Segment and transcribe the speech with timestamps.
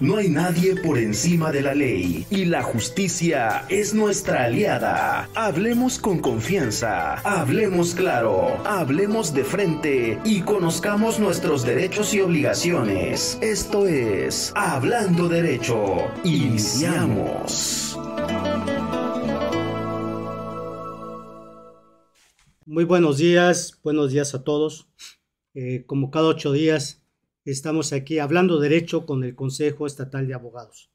[0.00, 5.28] No hay nadie por encima de la ley y la justicia es nuestra aliada.
[5.34, 13.36] Hablemos con confianza, hablemos claro, hablemos de frente y conozcamos nuestros derechos y obligaciones.
[13.42, 16.10] Esto es Hablando Derecho.
[16.24, 17.98] Iniciamos.
[22.64, 24.88] Muy buenos días, buenos días a todos.
[25.52, 26.99] Eh, como cada ocho días
[27.46, 30.92] Estamos aquí hablando derecho con el Consejo Estatal de Abogados.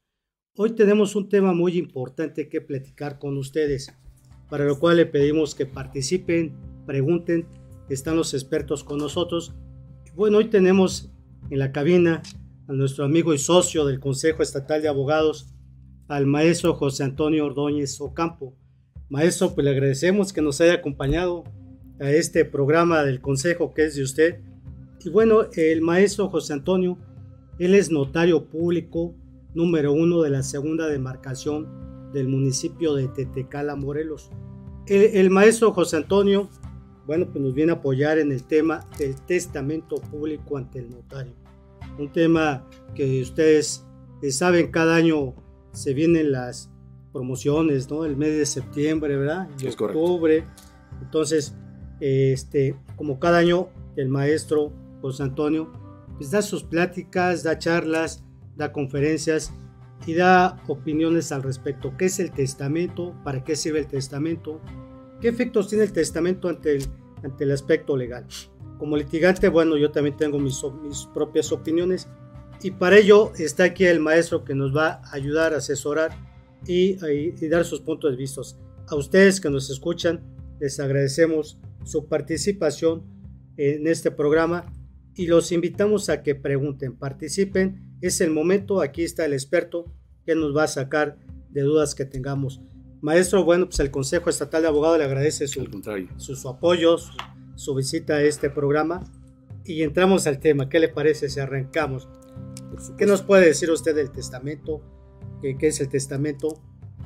[0.56, 3.92] Hoy tenemos un tema muy importante que platicar con ustedes,
[4.48, 6.56] para lo cual le pedimos que participen,
[6.86, 7.48] pregunten,
[7.90, 9.56] están los expertos con nosotros.
[10.14, 11.12] Bueno, hoy tenemos
[11.50, 12.22] en la cabina
[12.68, 15.48] a nuestro amigo y socio del Consejo Estatal de Abogados,
[16.08, 18.56] al maestro José Antonio Ordóñez Ocampo.
[19.10, 21.44] Maestro, pues le agradecemos que nos haya acompañado
[22.00, 24.55] a este programa del Consejo que es de usted
[25.06, 26.98] y bueno, el maestro José Antonio,
[27.60, 29.14] él es notario público
[29.54, 34.32] número uno de la segunda demarcación del municipio de Tetecala, Morelos.
[34.88, 36.50] El, maestro José Antonio,
[37.06, 41.34] bueno, pues nos viene a apoyar en el tema del testamento público ante el notario.
[42.00, 43.86] Un tema que ustedes
[44.32, 45.36] saben, cada año
[45.72, 46.72] se vienen las
[47.14, 48.06] promociones, ¿no?
[48.06, 49.48] El mes de septiembre, ¿verdad?
[49.62, 50.44] Y octubre.
[51.02, 51.56] Entonces,
[52.00, 54.74] este, como cada año, el maestro
[55.06, 55.72] José Antonio,
[56.18, 58.24] pues da sus pláticas, da charlas,
[58.56, 59.54] da conferencias
[60.08, 61.96] y da opiniones al respecto.
[61.96, 63.16] ¿Qué es el testamento?
[63.24, 64.60] ¿Para qué sirve el testamento?
[65.22, 66.86] ¿Qué efectos tiene el testamento ante el,
[67.24, 68.26] ante el aspecto legal?
[68.80, 72.08] Como litigante, bueno, yo también tengo mis, mis propias opiniones
[72.64, 76.18] y para ello está aquí el maestro que nos va a ayudar a asesorar
[76.66, 78.42] y, y dar sus puntos de vista.
[78.88, 80.24] A ustedes que nos escuchan,
[80.60, 83.04] les agradecemos su participación
[83.56, 84.66] en este programa
[85.16, 87.98] y los invitamos a que pregunten, participen.
[88.02, 89.92] Es el momento, aquí está el experto
[90.26, 91.18] que nos va a sacar
[91.50, 92.62] de dudas que tengamos.
[93.02, 95.64] Maestro, bueno, pues el Consejo Estatal de Abogados le agradece su,
[96.18, 96.98] su, apoyo,
[97.56, 99.04] su, visita a este programa
[99.64, 100.70] y entramos al tema.
[100.70, 102.10] ¿Qué le parece si arrancamos?
[102.98, 104.82] ¿Qué nos puede decir usted del testamento?
[105.42, 106.62] ¿Qué, ¿Qué, es el testamento?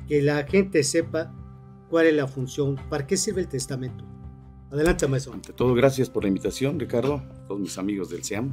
[0.08, 1.32] Que la gente sepa
[1.90, 4.04] cuál es la función, para qué sirve el testamento.
[4.72, 5.32] Adelante, maestro.
[5.32, 8.52] Ante todo, gracias por la invitación, Ricardo, a todos mis amigos del SEAM.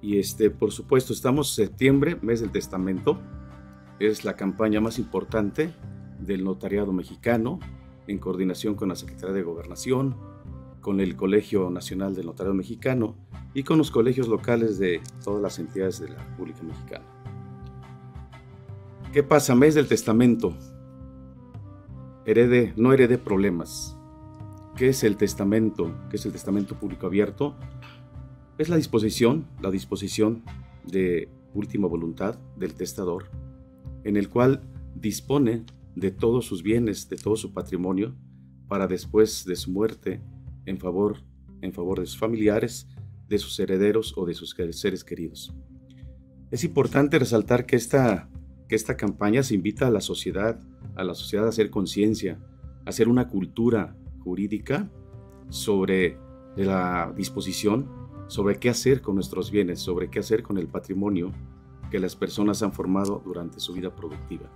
[0.00, 3.20] Y este, por supuesto, estamos septiembre, mes del testamento.
[4.00, 5.72] Es la campaña más importante
[6.18, 7.60] del notariado mexicano,
[8.08, 10.16] en coordinación con la Secretaría de Gobernación,
[10.80, 13.14] con el Colegio Nacional del Notariado Mexicano
[13.54, 17.04] y con los colegios locales de todas las entidades de la República Mexicana.
[19.12, 19.54] ¿Qué pasa?
[19.54, 20.52] Mes del testamento.
[22.26, 23.96] Herede, no herede problemas
[24.76, 25.94] ¿Qué es el testamento?
[26.08, 27.56] ¿Qué es el testamento público abierto?
[28.56, 30.42] Es la disposición, la disposición
[30.86, 33.30] de última voluntad del testador,
[34.04, 34.62] en el cual
[34.94, 38.16] dispone de todos sus bienes, de todo su patrimonio,
[38.66, 40.22] para después de su muerte,
[40.64, 41.18] en favor,
[41.60, 42.88] en favor de sus familiares,
[43.28, 45.54] de sus herederos o de sus seres queridos.
[46.50, 48.30] Es importante resaltar que esta,
[48.68, 50.58] que esta campaña se invita a la sociedad,
[50.96, 52.40] a la sociedad a hacer conciencia,
[52.86, 54.90] a hacer una cultura jurídica
[55.48, 56.18] sobre
[56.56, 57.88] la disposición,
[58.28, 61.32] sobre qué hacer con nuestros bienes, sobre qué hacer con el patrimonio
[61.90, 64.50] que las personas han formado durante su vida productiva.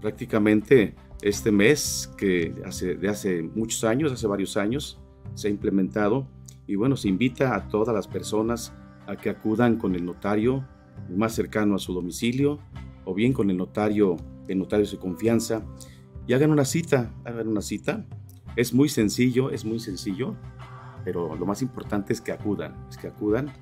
[0.00, 4.98] Prácticamente este mes, que hace, de hace muchos años, hace varios años,
[5.34, 6.26] se ha implementado
[6.66, 8.72] y bueno, se invita a todas las personas
[9.06, 10.66] a que acudan con el notario
[11.14, 12.58] más cercano a su domicilio
[13.04, 14.16] o bien con el notario,
[14.48, 15.62] el notario de confianza
[16.26, 18.06] y hagan una cita, hagan una cita
[18.56, 20.34] es muy sencillo, es muy sencillo,
[21.04, 23.52] pero lo más importante es que acudan, es que acudan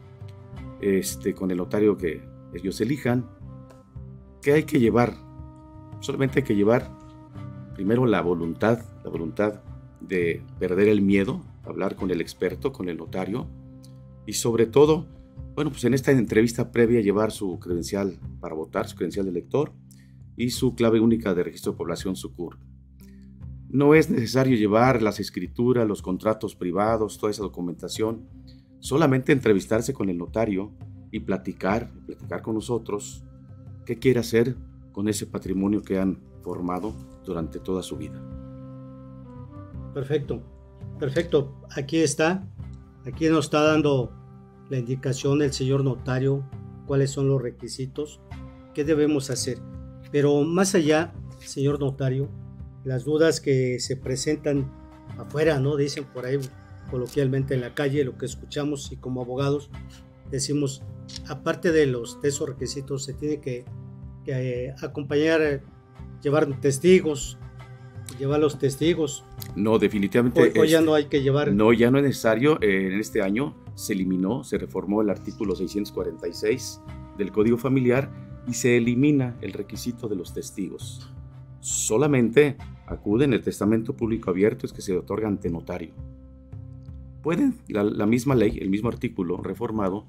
[0.81, 2.23] este, con el notario que
[2.55, 3.29] ellos elijan.
[4.41, 5.15] ¿Qué hay que llevar?
[6.01, 6.91] Solamente hay que llevar
[7.75, 9.63] primero la voluntad, la voluntad
[10.01, 13.49] de perder el miedo, hablar con el experto, con el notario,
[14.27, 15.07] y sobre todo,
[15.55, 19.73] bueno, pues en esta entrevista previa llevar su credencial para votar, su credencial de elector
[20.37, 22.59] y su clave única de registro de población, su CUR.
[23.73, 28.29] No es necesario llevar las escrituras, los contratos privados, toda esa documentación.
[28.81, 30.73] Solamente entrevistarse con el notario
[31.11, 33.25] y platicar, platicar con nosotros
[33.87, 34.57] qué quiere hacer
[34.93, 36.93] con ese patrimonio que han formado
[37.25, 38.23] durante toda su vida.
[39.95, 40.43] Perfecto,
[40.99, 41.55] perfecto.
[41.75, 42.47] Aquí está,
[43.07, 44.13] aquí nos está dando
[44.69, 46.45] la indicación el señor notario,
[46.87, 48.21] cuáles son los requisitos,
[48.75, 49.59] qué debemos hacer.
[50.11, 52.29] Pero más allá, señor notario,
[52.85, 54.71] las dudas que se presentan
[55.19, 55.77] afuera, ¿no?
[55.77, 56.39] Dicen por ahí
[56.91, 59.71] coloquialmente en la calle, lo que escuchamos y como abogados,
[60.31, 60.83] decimos,
[61.29, 63.65] aparte de los de esos requisitos, se tiene que,
[64.27, 65.63] eh, acompañar,
[66.23, 67.39] llevar testigos,
[68.19, 69.25] llevar los testigos.
[69.57, 70.53] No, definitivamente.
[70.59, 71.53] O, ya no hay que llevar.
[71.53, 72.59] No, ya no es necesario.
[72.63, 76.81] en este año se eliminó, se reformó el artículo 646
[77.19, 78.11] del Código Familiar
[78.47, 81.11] y se elimina el requisito de los testigos.
[81.63, 82.57] Solamente
[82.89, 85.95] acuden el testamento público abierto es que se otorga ante notario.
[87.23, 90.09] Pueden, la, misma ley, el mismo artículo reformado,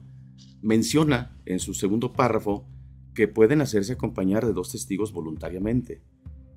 [0.64, 2.66] menciona en su segundo párrafo
[3.14, 6.02] que pueden hacerse acompañar de dos testigos voluntariamente,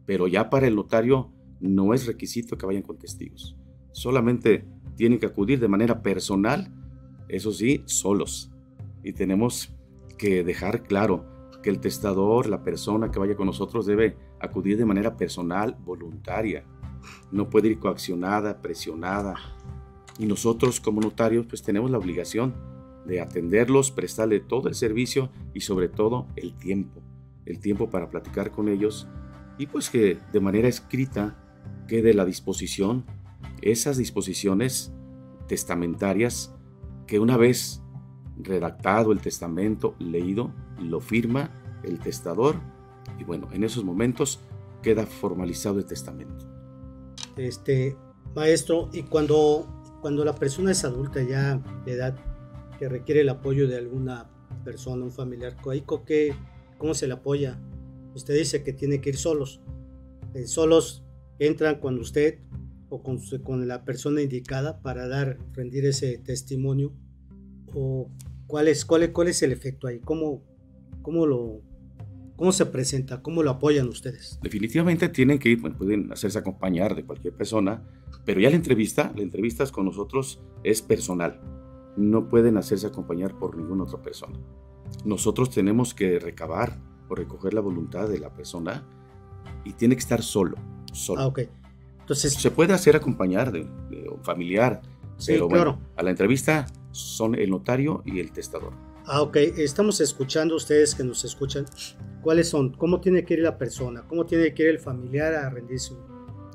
[0.06, 3.54] pero ya para el notario no es requisito que vayan con testigos.
[3.92, 4.64] Solamente
[4.94, 6.72] tienen que acudir de manera personal,
[7.28, 8.50] eso sí, solos.
[9.04, 9.76] Y tenemos
[10.16, 11.26] que dejar claro
[11.62, 14.16] que el testador, la persona que vaya con nosotros, debe
[14.46, 16.64] acudir de manera personal, voluntaria.
[17.30, 19.34] No puede ir coaccionada, presionada,
[20.18, 22.54] y nosotros como notarios pues tenemos la obligación
[23.06, 27.02] de atenderlos, prestarle todo el servicio y sobre todo el tiempo,
[27.44, 29.06] el tiempo para platicar con ellos
[29.58, 31.36] y pues que de manera escrita
[31.86, 33.04] quede la disposición,
[33.62, 34.92] esas disposiciones
[35.46, 36.54] testamentarias
[37.06, 37.82] que una vez
[38.36, 41.50] redactado el testamento, leído, lo firma
[41.84, 42.56] el testador
[43.18, 44.40] y bueno, en esos momentos
[44.82, 46.46] queda formalizado el testamento.
[47.36, 47.96] Este,
[48.34, 49.66] maestro, y cuando
[50.06, 52.16] cuando la persona es adulta ya de edad
[52.78, 54.30] que requiere el apoyo de alguna
[54.64, 55.56] persona, un familiar,
[56.06, 56.32] ¿qué,
[56.78, 57.58] ¿cómo se le apoya?
[58.14, 59.60] Usted dice que tiene que ir solos.
[60.34, 61.04] Eh, solos
[61.40, 62.38] entran con usted
[62.88, 66.92] o con, la persona indicada para dar, rendir ese testimonio.
[67.74, 68.08] ¿O
[68.46, 69.98] cuál es, cuál es el efecto ahí?
[69.98, 70.44] ¿Cómo,
[71.02, 71.62] cómo, lo,
[72.36, 73.22] ¿Cómo se presenta?
[73.22, 74.38] ¿Cómo lo apoyan ustedes?
[74.42, 77.82] Definitivamente tienen que ir, pueden hacerse acompañar de cualquier persona
[78.26, 81.40] pero ya la entrevista, la entrevista con nosotros es personal.
[81.96, 84.36] No pueden hacerse acompañar por ninguna otra persona.
[85.04, 86.76] Nosotros tenemos que recabar
[87.08, 88.84] o recoger la voluntad de la persona
[89.64, 90.56] y tiene que estar solo.
[90.92, 91.20] solo.
[91.20, 91.40] Ah, ok.
[92.00, 94.82] Entonces, se puede hacer acompañar de, un familiar,
[95.18, 95.78] sí, pero claro.
[95.96, 98.72] a la entrevista son el notario y el testador.
[99.08, 99.36] Ah, ok.
[99.36, 101.64] Estamos escuchando, ustedes que nos escuchan,
[102.22, 105.48] cuáles son, cómo tiene que ir la persona, cómo tiene que ir el familiar a
[105.48, 105.96] rendir su,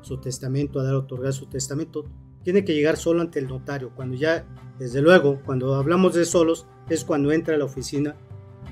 [0.02, 2.06] su testamento, a dar otorgar su testamento,
[2.44, 3.92] tiene que llegar solo ante el notario.
[3.96, 4.46] Cuando ya,
[4.78, 8.18] desde luego, cuando hablamos de solos, es cuando entra a la oficina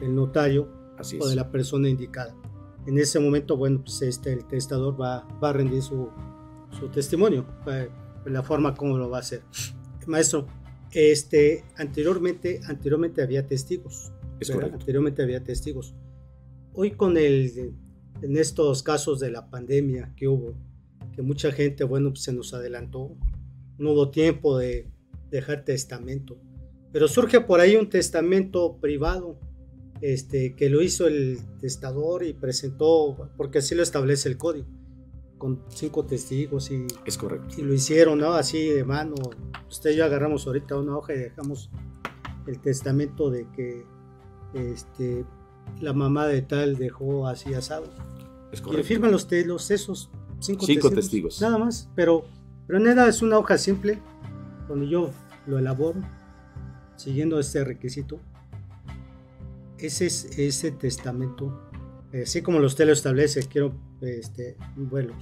[0.02, 0.68] el notario
[1.22, 2.36] o de la persona indicada.
[2.86, 6.10] En ese momento, bueno, pues este, el testador va, va a rendir su,
[6.78, 7.46] su testimonio,
[8.26, 9.44] la forma como lo va a hacer.
[10.06, 10.48] Maestro,
[10.92, 14.12] este, anteriormente, anteriormente había testigos.
[14.74, 15.94] Anteriormente había testigos.
[16.74, 17.74] Hoy con el,
[18.22, 20.56] en estos casos de la pandemia que hubo,
[21.22, 23.18] mucha gente, bueno, pues se nos adelantó,
[23.78, 24.88] no hubo tiempo de
[25.30, 26.40] dejar testamento.
[26.92, 29.40] Pero surge por ahí un testamento privado,
[30.02, 34.68] este, que lo hizo el testador y presentó, porque así lo establece el código,
[35.40, 37.56] con cinco testigos y, es correcto.
[37.58, 38.34] y lo hicieron, ¿no?
[38.34, 39.16] Así de mano.
[39.68, 41.72] Usted y yo agarramos ahorita una hoja y dejamos
[42.46, 43.86] el testamento de que
[44.54, 45.26] este,
[45.82, 47.86] la mamá de tal dejó así asado.
[48.52, 48.82] Es correcto.
[48.82, 52.26] Y firman los, los esos cinco, testigos, Nada más, pero,
[52.68, 54.00] pero nada, es una hoja simple.
[54.68, 55.10] Cuando yo
[55.48, 56.00] lo elaboro,
[56.96, 58.20] siguiendo este requisito,
[59.78, 61.60] ese es ese testamento,
[62.22, 65.14] así como usted lo establece, quiero, este, bueno,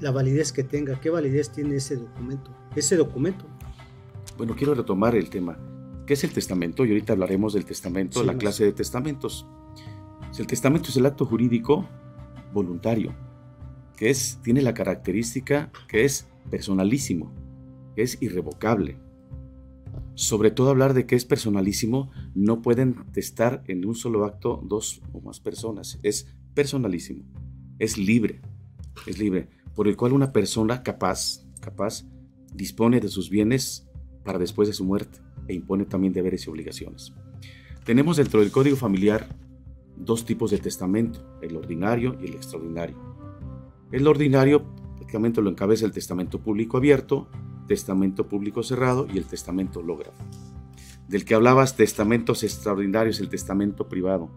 [0.00, 3.44] la validez que tenga, qué validez tiene ese documento, ese documento.
[4.36, 5.58] Bueno, quiero retomar el tema.
[6.06, 6.84] ¿Qué es el testamento?
[6.84, 9.46] Y ahorita hablaremos del testamento, la clase de testamentos.
[10.38, 11.88] El testamento es el acto jurídico
[12.52, 13.14] voluntario
[13.98, 17.32] que es, tiene la característica que es personalísimo,
[17.96, 18.96] que es irrevocable.
[20.14, 25.02] Sobre todo hablar de que es personalísimo, no pueden testar en un solo acto dos
[25.12, 25.98] o más personas.
[26.04, 27.24] Es personalísimo,
[27.78, 28.40] es libre,
[29.06, 32.04] es libre, por el cual una persona capaz, capaz,
[32.54, 33.88] dispone de sus bienes
[34.24, 37.12] para después de su muerte e impone también deberes y obligaciones.
[37.84, 39.28] Tenemos dentro del Código Familiar
[39.96, 42.96] dos tipos de testamento, el ordinario y el extraordinario.
[43.90, 44.64] El ordinario
[44.96, 47.28] prácticamente lo encabeza el testamento público abierto,
[47.66, 50.22] testamento público cerrado y el testamento lógrafo.
[51.08, 54.30] Del que hablabas, testamentos extraordinarios, el testamento privado,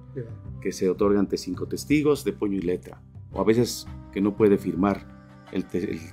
[0.61, 3.01] que se otorga ante cinco testigos de puño y letra,
[3.31, 5.07] o a veces que no puede firmar
[5.51, 5.65] el,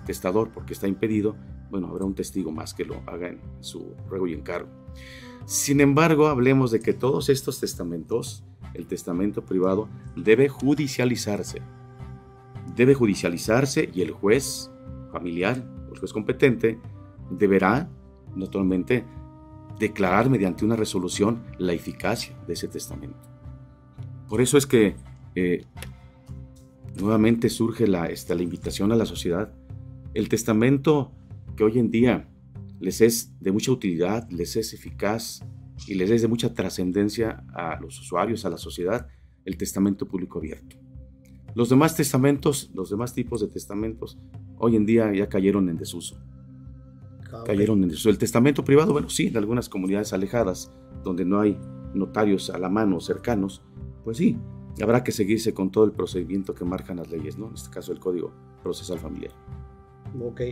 [0.05, 1.37] testador porque está impedido,
[1.71, 4.69] bueno, habrá un testigo más que lo haga en su ruego y encargo.
[5.45, 8.45] Sin embargo, hablemos de que todos estos testamentos,
[8.75, 11.63] el testamento privado, debe judicializarse
[12.79, 14.71] debe judicializarse y el juez
[15.13, 16.79] familiar, el juez competente,
[17.31, 17.91] deberá
[18.37, 19.05] naturalmente
[19.79, 23.19] declarar mediante una resolución la eficacia de ese testamento.
[24.29, 24.97] Por eso es que
[25.35, 25.65] eh,
[27.01, 29.53] nuevamente surge la, esta, la invitación a la sociedad.
[30.15, 31.13] El testamento
[31.57, 32.29] que hoy en día
[32.81, 35.45] les es de mucha utilidad, les es eficaz
[35.87, 39.09] y les es de mucha trascendencia a los usuarios, a la sociedad,
[39.45, 40.77] el testamento público abierto.
[41.55, 44.19] Los demás testamentos, los demás tipos de testamentos,
[44.59, 46.21] hoy en día ya cayeron en desuso.
[47.45, 48.11] Cayeron en desuso.
[48.11, 51.59] El testamento privado, bueno, sí, en algunas comunidades alejadas, donde no hay
[51.95, 53.63] notarios a la mano cercanos,
[54.05, 54.37] pues sí,
[54.85, 57.49] habrá que seguirse con todo el procedimiento que marcan las leyes, ¿no?
[57.49, 58.33] En este caso, el Código
[58.63, 59.33] Procesal Familiar.
[60.23, 60.43] Ok.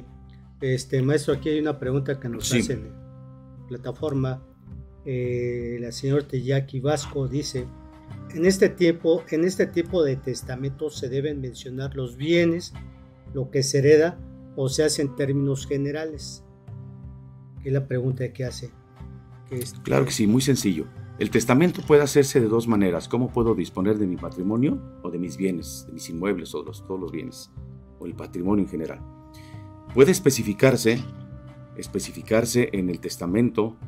[0.61, 4.43] Este, maestro, aquí hay una pregunta que nos hace en la plataforma.
[5.05, 7.67] Eh, la señora Teyaki Vasco dice,
[8.35, 12.73] en este tiempo, en este tipo de testamentos se deben mencionar los bienes,
[13.35, 14.19] lo que se hereda
[14.57, 16.43] o se hace en términos generales.
[17.63, 18.71] ¿Qué es la pregunta que hace?
[19.85, 20.87] claro que sí, muy sencillo.
[21.19, 23.09] El testamento puede hacerse de dos maneras.
[23.09, 26.71] ¿Cómo puedo disponer de mi patrimonio o de mis bienes, de mis inmuebles o de
[26.87, 27.51] todos los bienes,
[27.99, 29.01] o el patrimonio en general?
[29.95, 31.03] Puede especificarse,
[31.79, 33.79] especificarse en el testamento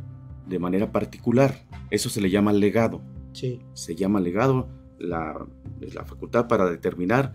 [0.47, 1.67] de manera particular.
[1.91, 3.03] Eso se le llama legado.
[3.35, 3.61] Sí.
[3.75, 4.67] Se llama legado
[4.99, 5.47] la,
[5.81, 7.35] la facultad para determinar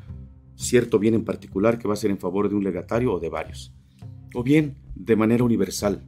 [0.55, 3.29] cierto bien en particular que va a ser en favor de un legatario o de
[3.29, 3.75] varios.
[4.33, 6.03] O bien de manera universal.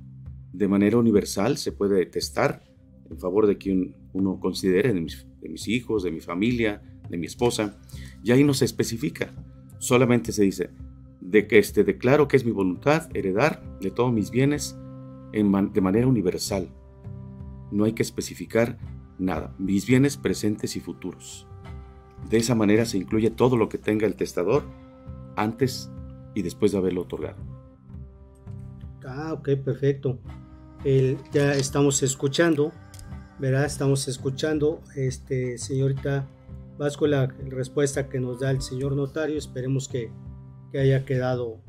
[0.53, 2.63] De manera universal se puede testar
[3.09, 7.77] en favor de quien uno considere, de mis, hijos, de mi familia, de mi esposa.
[8.23, 9.33] Y ahí no se especifica.
[9.77, 10.69] Solamente se dice,
[11.21, 14.77] de que este, declaro que es mi voluntad heredar de todos mis bienes
[15.31, 16.69] de manera universal.
[17.71, 18.77] No hay que especificar
[19.17, 21.47] nada, mis bienes presentes y futuros.
[22.29, 24.63] De esa manera se incluye todo lo que tenga el testador
[25.35, 25.91] antes
[26.33, 27.37] y después de haberlo otorgado.
[29.05, 30.19] Ah, ok, perfecto.
[31.31, 32.71] ya estamos escuchando,
[33.39, 33.65] ¿verdad?
[33.65, 36.27] Estamos escuchando, este, señorita
[36.77, 39.37] Vasco, la respuesta que nos da el señor notario.
[39.37, 40.11] Esperemos que
[40.73, 41.59] haya quedado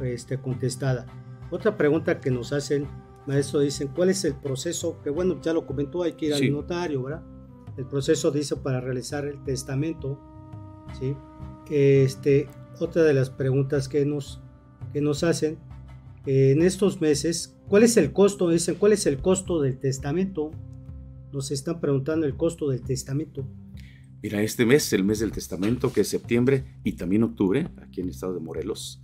[0.00, 1.06] este, contestada.
[1.50, 2.86] Otra pregunta que nos hacen,
[3.26, 5.00] maestro, dicen, ¿cuál es el proceso?
[5.02, 7.22] Que bueno, ya lo comentó, hay que ir al notario, ¿verdad?
[7.76, 10.18] El proceso dice para realizar el testamento,
[10.98, 11.14] ¿sí?
[11.70, 14.42] Este, otra de las preguntas que nos,
[14.92, 15.58] que nos hacen,
[16.26, 18.48] en estos meses, ¿cuál es el costo?
[18.48, 20.52] Dicen, ¿cuál es el costo del testamento?
[21.32, 23.46] Nos están preguntando el costo del testamento.
[24.22, 28.06] Mira, este mes, el mes del testamento, que es septiembre y también octubre, aquí en
[28.06, 29.02] el estado de Morelos,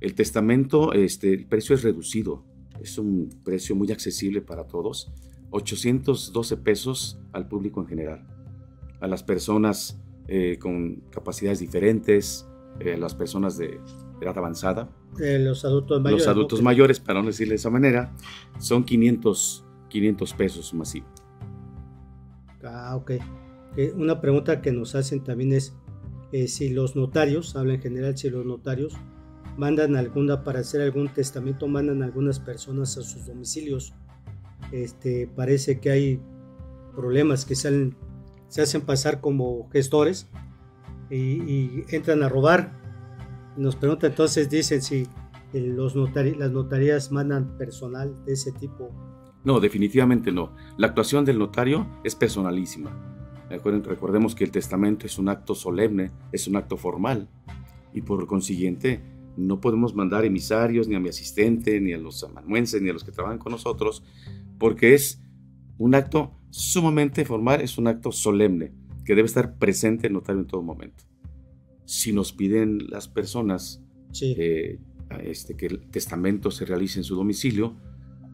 [0.00, 2.44] el testamento, este, el precio es reducido,
[2.80, 5.12] es un precio muy accesible para todos,
[5.50, 8.26] 812 pesos al público en general,
[9.00, 12.46] a las personas eh, con capacidades diferentes,
[12.80, 13.80] a eh, las personas de
[14.20, 14.90] edad avanzada.
[15.20, 16.26] Eh, los adultos mayores.
[16.26, 18.14] Los adultos mayores, para no decirle de esa manera,
[18.58, 21.06] son 500, 500 pesos masivo.
[22.68, 23.12] Ah, ok
[23.94, 25.74] una pregunta que nos hacen también es
[26.32, 28.94] eh, si los notarios, habla en general, si los notarios
[29.56, 33.94] mandan alguna, para hacer algún testamento, mandan algunas personas a sus domicilios.
[34.72, 36.20] Este, parece que hay
[36.94, 37.96] problemas que salen,
[38.48, 40.28] se hacen pasar como gestores
[41.10, 42.72] y, entran a robar.
[43.56, 45.06] Nos preguntan entonces, dicen si
[45.52, 48.90] los las notarías mandan personal de ese tipo.
[49.44, 50.54] No, definitivamente no.
[50.76, 52.90] La actuación del notario es personalísima
[53.48, 57.28] recordemos que el testamento es un acto solemne, es un acto formal
[57.94, 59.00] y por consiguiente
[59.36, 63.04] no podemos mandar emisarios ni a mi asistente, ni a los amanuenses, ni a los
[63.04, 64.02] que trabajan con nosotros,
[64.58, 65.22] porque es
[65.78, 68.72] un acto sumamente formal, es un acto solemne
[69.04, 71.04] que debe estar presente el notario en todo momento.
[71.84, 73.80] Si nos piden las personas
[74.20, 74.78] eh,
[75.22, 77.76] este, que el testamento se realice en su domicilio,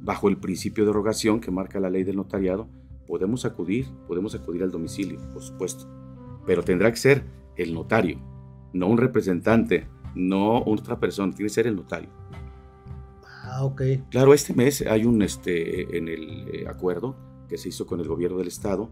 [0.04, 2.68] bajo el principio de rogación que marca la ley del notariado,
[3.06, 5.88] podemos acudir, podemos acudir al domicilio, por supuesto,
[6.46, 7.25] pero tendrá que ser
[7.56, 8.18] el notario,
[8.75, 12.11] no un representante, no otra persona, tiene que ser el notario.
[13.44, 13.82] Ah, ok.
[14.11, 17.16] Claro, este mes hay un, este, en el eh, acuerdo
[17.49, 18.90] que se hizo con el gobierno del estado,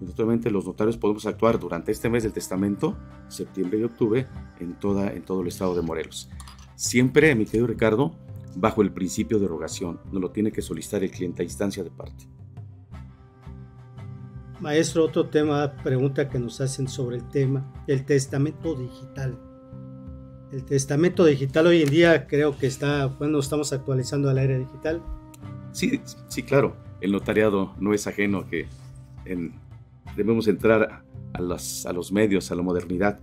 [0.00, 2.96] naturalmente los notarios podemos actuar durante este mes del testamento,
[3.28, 4.26] septiembre y octubre,
[4.58, 6.28] en, toda, en todo el estado de Morelos.
[6.74, 8.14] Siempre, mi querido Ricardo,
[8.56, 11.90] bajo el principio de rogación, no lo tiene que solicitar el cliente a instancia de
[11.90, 12.26] parte.
[14.60, 19.38] Maestro, otro tema, pregunta que nos hacen sobre el tema, el testamento digital.
[20.52, 24.58] El testamento digital hoy en día creo que está, bueno, estamos actualizando a la era
[24.58, 25.02] digital.
[25.72, 26.76] Sí, sí, claro.
[27.00, 28.66] El notariado no es ajeno a que
[30.16, 33.20] debemos entrar a los, a los medios, a la modernidad.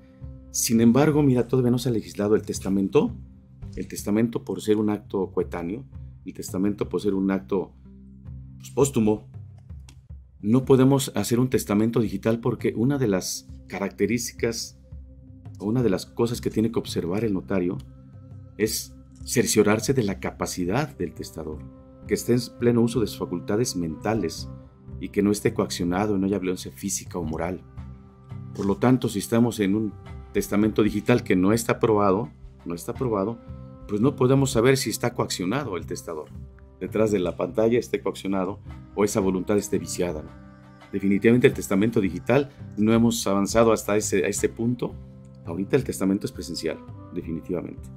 [0.52, 3.12] Sin embargo, mira, todavía no se ha legislado el testamento.
[3.78, 5.86] El testamento por ser un acto coetáneo,
[6.26, 7.74] el testamento por ser un acto
[8.58, 9.30] pues, póstumo.
[10.42, 14.80] No podemos hacer un testamento digital porque una de las características
[15.60, 17.78] o una de las cosas que tiene que observar el notario
[18.58, 21.60] es cerciorarse de la capacidad del testador,
[22.08, 24.50] que esté en pleno uso de sus facultades mentales
[25.00, 27.62] y que no esté coaccionado no haya violencia física o moral.
[28.56, 29.94] Por lo tanto, si estamos en un
[30.34, 32.32] testamento digital que no está aprobado,
[32.66, 33.38] no está aprobado,
[33.88, 36.30] pues no podemos saber si está coaccionado el testador.
[36.80, 38.60] Detrás de la pantalla esté coaccionado
[38.96, 40.24] o esa voluntad esté viciada.
[40.92, 44.94] Definitivamente el testamento digital no hemos avanzado hasta ese, a este punto.
[45.46, 46.78] Ahorita el testamento es presencial,
[47.14, 47.90] definitivamente.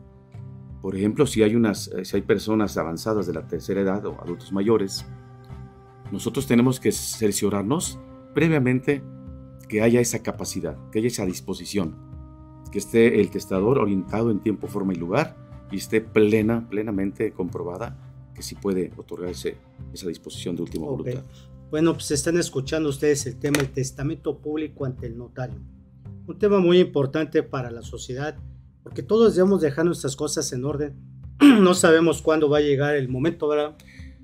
[0.81, 4.21] Por ejemplo, si hay, unas, eh, si hay personas avanzadas de la tercera edad o
[4.23, 5.05] adultos mayores,
[6.11, 7.99] nosotros tenemos que cerciorarnos
[8.35, 9.03] previamente
[9.69, 11.97] que haya esa capacidad, que haya esa disposición,
[12.73, 17.97] que esté el testador orientado en tiempo, forma y lugar y esté plena, plenamente comprobada
[18.35, 19.57] que sí puede otorgarse
[19.93, 21.23] esa disposición de última voluntad.
[21.71, 25.61] Bueno, pues están escuchando ustedes el tema del testamento público ante el notario.
[26.27, 28.37] Un tema muy importante para la sociedad,
[28.83, 30.95] porque todos debemos dejar nuestras cosas en orden.
[31.41, 33.77] no sabemos cuándo va a llegar el momento, ¿verdad,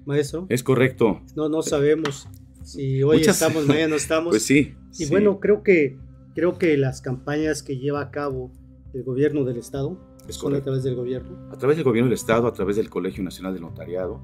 [0.05, 0.47] maestro?
[0.49, 1.21] Es correcto.
[1.37, 2.29] No, no sabemos
[2.67, 4.31] si hoy estamos, mañana no estamos.
[4.31, 4.75] Pues sí.
[4.99, 5.99] Y bueno, creo que,
[6.35, 8.51] creo que las campañas que lleva a cabo
[8.93, 9.99] el gobierno del Estado,
[10.33, 11.51] son a través del gobierno.
[11.53, 14.21] A través del gobierno del Estado, a través del Colegio Nacional del Notariado,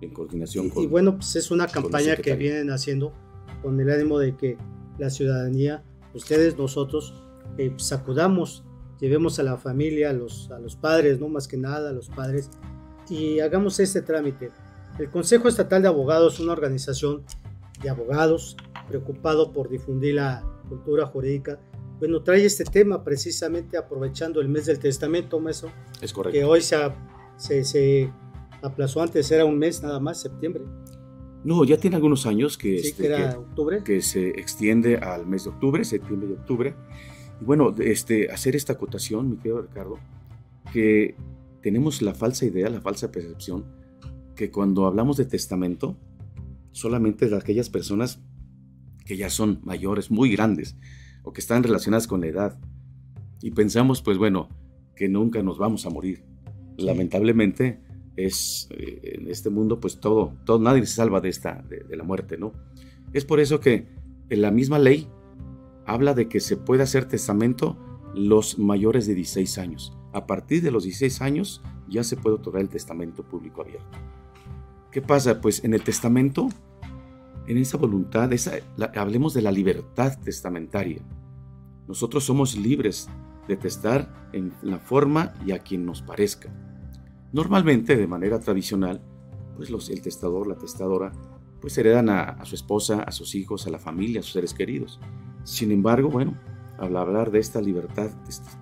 [0.00, 0.82] en coordinación con...
[0.82, 3.12] Y bueno, pues es una campaña que vienen haciendo
[3.62, 4.58] con el ánimo de que
[4.98, 5.84] la ciudadanía,
[6.14, 7.14] ustedes, nosotros,
[7.58, 8.64] eh, pues acudamos,
[9.00, 12.08] llevemos a la familia, a los, a los padres, no más que nada, a los
[12.08, 12.50] padres,
[13.08, 14.50] y hagamos este trámite.
[14.98, 17.22] El Consejo Estatal de Abogados es una organización
[17.82, 18.56] de abogados
[18.88, 21.58] preocupado por difundir la cultura jurídica.
[21.98, 25.70] Bueno, trae este tema precisamente aprovechando el mes del testamento, maestro.
[26.00, 26.38] Es correcto.
[26.38, 26.76] Que hoy se,
[27.36, 28.12] se, se
[28.62, 30.64] aplazó antes, era un mes nada más, septiembre.
[31.44, 33.82] No, ya tiene algunos años que, sí, este, que, era octubre.
[33.84, 36.74] que se extiende al mes de octubre, septiembre y octubre.
[37.40, 39.98] Y bueno, este, hacer esta acotación, mi querido Ricardo,
[40.72, 41.14] que
[41.62, 43.64] tenemos la falsa idea, la falsa percepción,
[44.34, 45.96] que cuando hablamos de testamento,
[46.72, 48.20] solamente de aquellas personas
[49.04, 50.76] que ya son mayores, muy grandes,
[51.26, 52.58] o que están relacionadas con la edad.
[53.42, 54.48] Y pensamos, pues bueno,
[54.94, 56.24] que nunca nos vamos a morir.
[56.78, 57.80] Lamentablemente,
[58.16, 62.04] es eh, en este mundo pues todo, todo nadie se salva de esta de, la
[62.04, 62.52] muerte, ¿no?
[63.12, 63.88] Es por eso que
[64.30, 65.08] en la misma ley
[65.84, 67.76] habla de que se puede hacer testamento
[68.14, 69.96] los mayores de 16 años.
[70.12, 73.98] A partir de los 16 años ya se puede otorgar el testamento público abierto.
[74.92, 75.40] ¿Qué pasa?
[75.40, 76.48] Pues en el testamento,
[77.46, 78.30] en esa voluntad,
[78.96, 81.02] hablemos de la libertad testamentaria.
[81.86, 83.08] Nosotros somos libres
[83.46, 86.52] de testar en la forma y a quien nos parezca.
[87.32, 89.00] Normalmente, de manera tradicional,
[89.56, 91.12] pues el testador, la testadora,
[91.60, 95.00] pues heredan a, su esposa, a sus hijos, a la familia, a sus seres queridos.
[95.44, 96.38] Sin embargo, bueno,
[96.78, 98.10] al hablar de esta libertad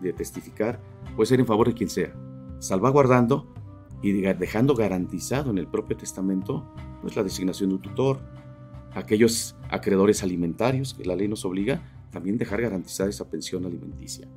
[0.00, 0.80] de testificar,
[1.16, 2.14] puede ser en favor de quien sea,
[2.58, 3.52] salvaguardando
[4.02, 6.64] y dejando garantizado en el propio testamento
[7.00, 8.20] pues, la designación de un tutor,
[8.94, 14.28] aquellos acreedores alimentarios que la ley nos obliga, también dejar garantizada esa pensión alimenticia.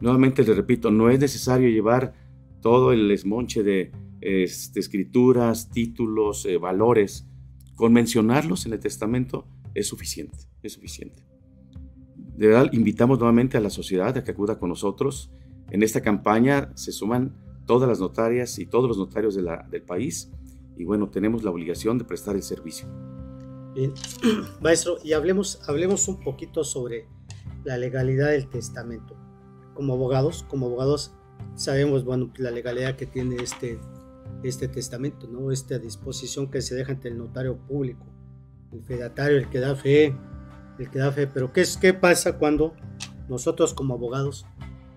[0.00, 2.14] Nuevamente les repito, no es necesario llevar
[2.60, 7.26] todo el esmonche de este, escrituras, títulos, eh, valores,
[7.74, 11.22] con mencionarlos en el testamento es suficiente, es suficiente.
[12.36, 15.30] De verdad, invitamos nuevamente a la sociedad a que acuda con nosotros.
[15.70, 19.82] En esta campaña se suman todas las notarias y todos los notarios de la, del
[19.82, 20.30] país
[20.80, 22.88] y bueno, tenemos la obligación de prestar el servicio.
[23.74, 23.92] Bien,
[24.60, 27.06] maestro, y hablemos, hablemos un poquito sobre
[27.64, 29.16] la legalidad del testamento.
[29.74, 31.12] Como abogados, como abogados
[31.54, 32.04] sabemos,
[32.38, 33.78] la legalidad que tiene este,
[34.42, 35.52] este testamento, ¿no?
[35.52, 38.04] Esta disposición que se deja ante el notario público,
[38.72, 40.16] el fedatario, el que da fe,
[40.78, 41.26] el que da fe.
[41.26, 42.74] Pero ¿qué, es, qué pasa cuando
[43.28, 44.46] nosotros como abogados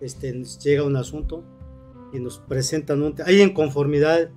[0.02, 0.34] este,
[0.64, 1.44] llega un asunto
[2.12, 3.16] y nos presentan un...
[3.26, 4.32] Hay inconformidad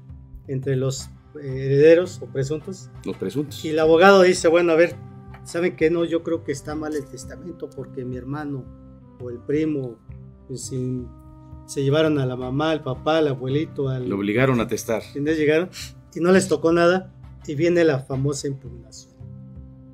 [0.48, 2.90] entre los herederos o presuntos.
[3.04, 3.64] Los presuntos.
[3.64, 4.96] Y el abogado dice, bueno, a ver,
[5.44, 5.90] ¿saben qué?
[5.90, 8.64] No, yo creo que está mal el testamento porque mi hermano
[9.20, 9.98] o el primo,
[10.48, 11.08] pues, sin
[11.66, 14.08] se llevaron a la mamá, al papá, al abuelito, al...
[14.08, 15.02] Lo obligaron a testar.
[15.14, 15.68] llegaron
[16.14, 17.12] y no les tocó nada
[17.46, 19.14] y viene la famosa impugnación.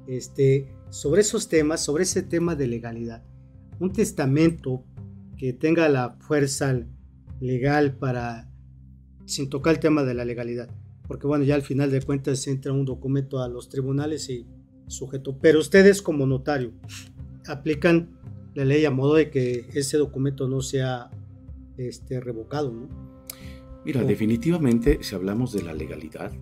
[0.07, 3.25] Este, sobre esos temas, sobre ese tema de legalidad,
[3.81, 4.85] un testamento
[5.39, 6.79] que tenga la fuerza
[7.41, 8.51] legal para,
[9.25, 10.69] sin tocar el tema de la legalidad,
[11.13, 14.47] porque bueno, ya al final de cuentas entra un documento a los tribunales y
[14.87, 16.73] sujeto, pero ustedes como notario
[17.47, 18.19] aplican
[18.55, 21.11] la ley a modo de que ese documento no sea
[21.77, 22.89] este, revocado, ¿no?
[23.85, 26.33] Mira, definitivamente, si hablamos de la legalidad,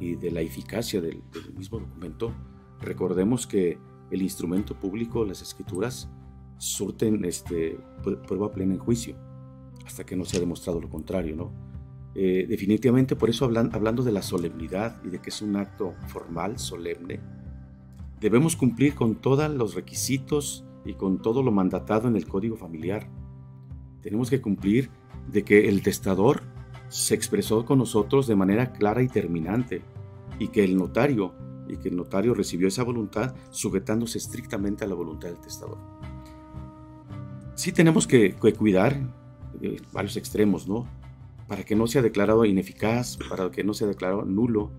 [0.00, 1.22] y de la eficacia del,
[1.54, 2.32] mismo documento,
[2.80, 3.78] recordemos que
[4.10, 6.08] el instrumento público, las escrituras,
[6.56, 7.78] surten este,
[8.26, 9.16] prueba plena en juicio,
[9.84, 11.63] hasta que no se ha demostrado lo contrario, ¿no?
[12.14, 16.58] Eh, definitivamente, por eso hablando de la solemnidad y de que es un acto formal,
[16.58, 17.20] solemne,
[18.20, 23.08] debemos cumplir con todos los requisitos y con todo lo mandatado en el código familiar.
[24.00, 24.90] Tenemos que cumplir
[25.30, 26.42] de que el testador
[26.88, 29.82] se expresó con nosotros de manera clara y terminante
[30.38, 31.34] y que el notario
[31.68, 35.78] y que el notario recibió esa voluntad sujetándose estrictamente a la voluntad del testador.
[37.54, 38.98] Sí tenemos que, cuidar
[39.60, 40.86] de varios extremos, ¿no?
[41.48, 44.70] Para que no sea declarado ineficaz, para que no sea declarado nulo,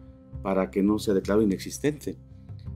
[0.41, 2.17] para que no sea declarado inexistente.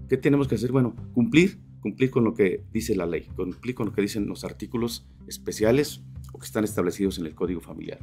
[0.07, 0.71] ¿Qué tenemos que hacer?
[0.71, 4.43] Bueno, cumplir, cumplir con lo que dice la ley, cumplir con lo que dicen los
[4.43, 6.01] artículos especiales
[6.33, 7.99] o que están establecidos en el Código Familiar.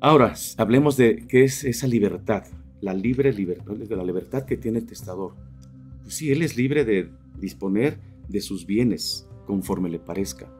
[0.00, 2.44] Ahora, hablemos de qué es esa libertad,
[2.80, 5.34] la libre libertad, la libertad que tiene el testador.
[6.02, 7.98] Pues sí, él es libre de disponer
[8.28, 10.52] de sus bienes conforme le parezca.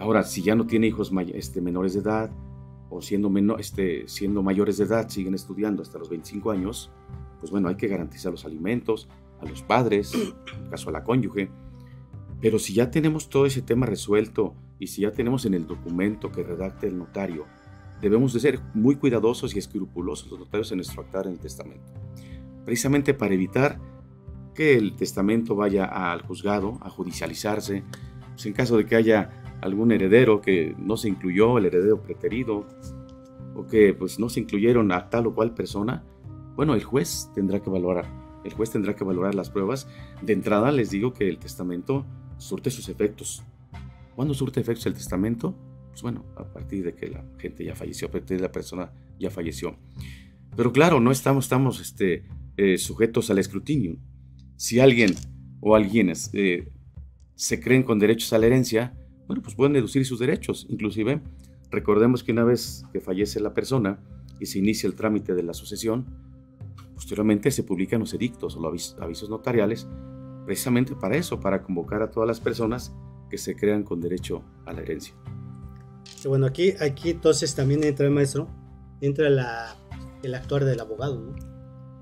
[0.00, 2.30] Ahora, si ya no tiene hijos este, menores de edad
[2.92, 6.90] o siendo, este, siendo mayores de edad siguen estudiando hasta los 25 años,
[7.40, 9.08] pues bueno, hay que garantizar los alimentos
[9.40, 11.50] a los padres, en caso a la cónyuge.
[12.40, 16.30] Pero si ya tenemos todo ese tema resuelto y si ya tenemos en el documento
[16.30, 17.46] que redacte el notario
[18.02, 21.92] debemos de ser muy cuidadosos y escrupulosos los notarios en nuestro actar en el testamento,
[22.64, 23.78] precisamente para evitar
[24.54, 27.84] que el testamento vaya al juzgado a judicializarse,
[28.32, 32.66] pues en caso de que haya algún heredero que no se incluyó, el heredero preterido,
[33.54, 36.04] o que pues no se incluyeron a tal o cual persona,
[36.56, 38.06] bueno, el juez tendrá que valorar,
[38.44, 39.88] el juez tendrá que valorar las pruebas.
[40.20, 42.04] De entrada les digo que el testamento
[42.36, 43.42] surte sus efectos.
[44.14, 45.54] ¿Cuándo surte efectos el testamento?
[45.92, 48.90] pues bueno, a partir de que la gente ya falleció, a partir de la persona
[49.18, 49.76] ya falleció.
[50.56, 52.24] Pero claro, no estamos, estamos este,
[52.56, 53.98] eh, sujetos al escrutinio.
[54.56, 55.14] Si alguien
[55.60, 56.70] o alguienes eh,
[57.34, 58.94] se creen con derechos a la herencia,
[59.32, 60.66] bueno, pues pueden deducir sus derechos.
[60.68, 61.20] Inclusive,
[61.70, 63.98] recordemos que una vez que fallece la persona
[64.40, 66.06] y se inicia el trámite de la sucesión,
[66.94, 69.88] posteriormente se publican los edictos o los avisos notariales,
[70.44, 72.94] precisamente para eso, para convocar a todas las personas
[73.30, 75.14] que se crean con derecho a la herencia
[76.28, 78.48] bueno, aquí, aquí entonces también entra el maestro,
[79.00, 79.76] entra la,
[80.22, 81.34] el actuar del abogado, ¿no?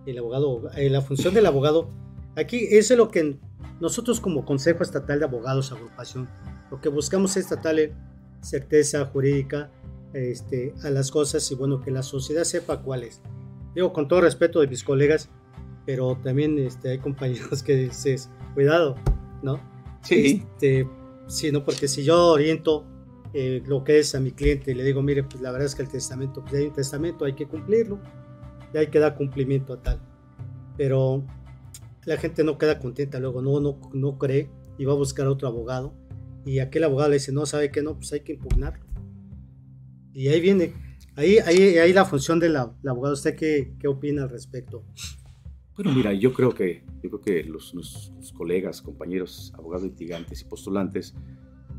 [0.06, 1.88] El abogado, eh, la función del abogado.
[2.36, 3.38] Aquí eso es lo que
[3.80, 6.28] nosotros como Consejo Estatal de Abogados, agrupación,
[6.70, 7.94] lo que buscamos es darle
[8.40, 9.70] certeza jurídica
[10.12, 13.20] este, a las cosas y bueno, que la sociedad sepa cuáles.
[13.74, 15.30] Digo con todo respeto de mis colegas,
[15.86, 18.96] pero también este, hay compañeros que dices, cuidado,
[19.42, 19.60] ¿no?
[20.02, 20.44] Sí.
[20.52, 20.88] Este,
[21.26, 21.64] sí, ¿no?
[21.64, 22.84] Porque si yo oriento
[23.32, 25.74] eh, lo que es a mi cliente y le digo, mire, pues la verdad es
[25.74, 27.98] que el testamento, pues hay un testamento, hay que cumplirlo
[28.74, 30.00] y hay que dar cumplimiento a tal.
[30.76, 31.24] Pero
[32.04, 35.48] la gente no queda contenta, luego no, no, no cree y va a buscar otro
[35.48, 35.94] abogado
[36.44, 38.84] y aquel abogado le dice, no, sabe que no, pues hay que impugnarlo.
[40.12, 40.72] Y ahí viene,
[41.16, 43.14] ahí, ahí, ahí la función del abogado.
[43.14, 44.84] ¿Usted qué, qué opina al respecto?
[45.76, 50.44] Bueno, mira, yo creo que, yo creo que los, los, colegas, compañeros, abogados litigantes y
[50.44, 51.14] postulantes,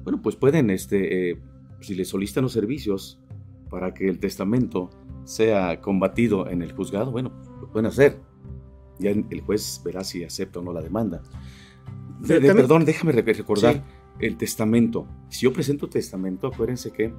[0.03, 1.41] bueno, pues pueden, este, eh,
[1.81, 3.19] si le solicitan los servicios
[3.69, 4.89] para que el testamento
[5.23, 8.19] sea combatido en el juzgado, bueno, lo pueden hacer.
[9.01, 11.21] Ya el juez verá si acepta o no la demanda.
[12.25, 13.83] perdón, déjame recordar
[14.19, 15.07] el testamento.
[15.29, 17.13] Si yo presento testamento, acuérdense que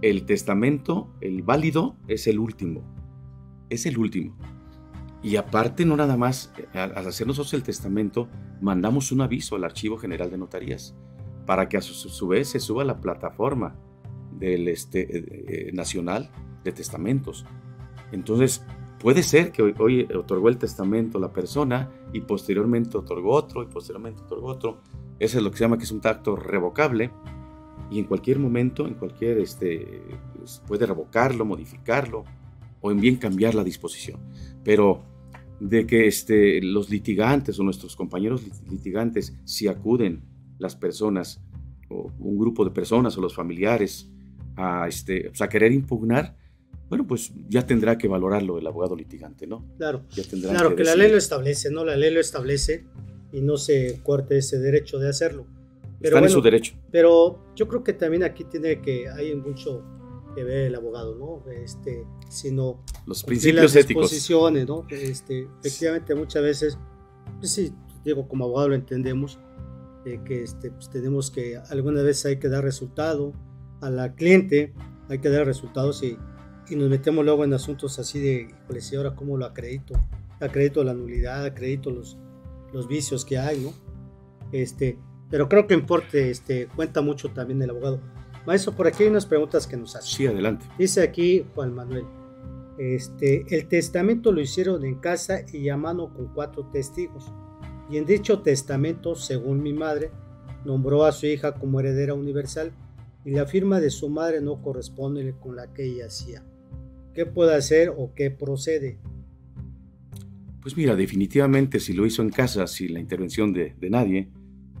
[0.00, 2.82] el testamento, el válido, es el último.
[3.68, 4.36] Es el último.
[5.22, 8.28] Y aparte, no nada más, al hacer nosotros el testamento,
[8.60, 10.94] mandamos un aviso al Archivo General de Notarías
[11.44, 13.74] para que a su, vez se suba a la plataforma
[14.38, 16.30] del este, eh, eh, nacional
[16.62, 17.46] de testamentos.
[18.12, 18.64] Entonces,
[18.98, 24.22] puede ser que hoy, otorgó el testamento la persona y posteriormente otorgó otro y posteriormente
[24.22, 24.78] otorgó otro.
[25.18, 27.10] Eso es lo que se llama que es un acto revocable
[27.90, 30.02] y en cualquier momento, en cualquier, este,
[30.36, 32.24] pues, puede revocarlo, modificarlo
[32.80, 34.20] o en bien cambiar la disposición.
[34.62, 35.02] Pero
[35.60, 40.22] de que este, los litigantes o nuestros compañeros litigantes, si acuden
[40.58, 41.42] las personas
[41.88, 44.10] o un grupo de personas o los familiares
[44.56, 46.36] a, este, pues, a querer impugnar,
[46.88, 49.64] bueno, pues ya tendrá que valorarlo el abogado litigante, ¿no?
[49.76, 51.84] Claro, claro que, la ley lo establece, ¿no?
[51.84, 52.86] La ley lo establece
[53.32, 55.46] y no se corte ese derecho de hacerlo.
[56.00, 56.74] Pero Están en su derecho.
[56.90, 59.84] Pero yo creo que también aquí tiene que, hay mucho
[60.34, 61.50] que ver el abogado, ¿no?
[61.50, 64.86] Este, sino los principios las disposiciones, ¿no?
[64.88, 66.78] Este, efectivamente, muchas veces,
[67.38, 67.72] pues sí,
[68.04, 69.38] digo, como abogado lo entendemos,
[70.24, 73.32] que este, pues, tenemos que alguna vez hay que dar resultado
[73.80, 74.72] a la cliente,
[75.08, 76.16] hay que dar resultados y
[76.70, 79.94] y nos metemos luego en asuntos así de, pues, ¿y ahora cómo lo acredito?
[80.40, 82.16] Acredito la nulidad, acredito los,
[82.72, 83.72] los vicios que hay, ¿no?
[84.52, 84.98] Este,
[85.30, 88.00] pero creo que importe, este, cuenta mucho también el abogado.
[88.46, 90.10] Maestro, por aquí hay unas preguntas que nos hacen.
[90.10, 90.66] Sí, adelante.
[90.78, 92.06] Dice aquí Juan Manuel,
[92.78, 97.26] este, el testamento lo hicieron en casa y a mano con cuatro testigos.
[97.90, 100.10] Y en dicho testamento, según mi madre,
[100.64, 102.72] nombró a su hija como heredera universal
[103.24, 106.42] y la firma de su madre no corresponde con la que ella hacía.
[107.18, 109.00] ¿Qué puede hacer o qué procede?
[110.62, 114.30] Pues mira, definitivamente si lo hizo en casa, sin la intervención de, nadie,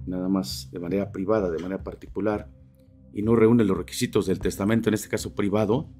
[0.06, 2.48] nada más de manera privada, de manera particular,
[3.12, 5.90] y no reúne los requisitos del testamento, en este caso privado,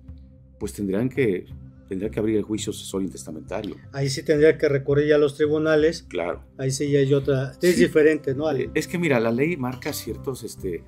[0.60, 1.46] pues tendrían que,
[1.88, 3.74] tendría que abrir el juicio sucesorio intestamentario.
[3.90, 6.04] Ahí sí tendría que recurrir ya a los tribunales.
[6.04, 6.44] Claro.
[6.56, 7.54] Ahí sí ya hay otra.
[7.60, 8.48] Es diferente, ¿no?
[8.52, 10.84] Eh, es que mira, la ley marca ciertos este, eh,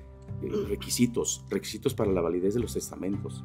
[0.69, 3.43] requisitos, requisitos para la validez de los testamentos.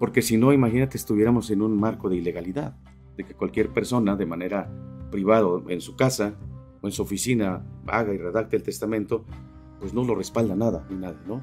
[0.00, 2.74] Porque si no, imagínate, estuviéramos en un marco de ilegalidad
[3.18, 4.72] de que cualquier persona de manera
[5.10, 6.34] privada en su casa
[6.80, 9.26] o en su oficina haga y redacte el testamento,
[9.78, 11.42] pues no lo respalda nada ni nada, ¿no?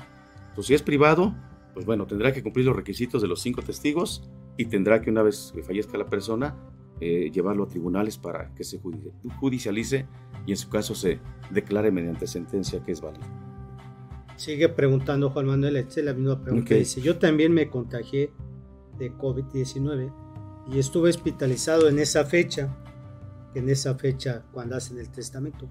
[0.50, 1.36] Entonces, si es privado,
[1.76, 5.22] pues bueno, tendrá que cumplir los requisitos de los cinco testigos y tendrá que una
[5.22, 6.56] vez que fallezca la persona,
[7.00, 8.82] eh, llevarlo a tribunales para que se
[9.40, 10.08] judicialice
[10.48, 11.20] y en su caso se
[11.52, 13.28] declare mediante sentencia que es válido.
[14.36, 16.74] Sigue preguntando Juan Manuel, esta es la misma pregunta.
[16.74, 18.32] Dice, yo también me contagié
[18.98, 20.14] de COVID-19
[20.72, 22.76] y estuve hospitalizado en esa fecha,
[23.56, 25.70] en esa fecha cuando hacen el testamento.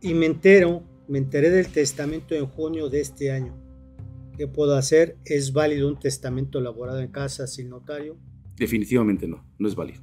[0.00, 3.54] Y me entero, me enteré del testamento en junio de este año.
[4.36, 5.16] ¿Qué puedo hacer?
[5.24, 8.16] ¿Es válido un testamento elaborado en casa sin notario?
[8.56, 10.02] Definitivamente no, no es válido.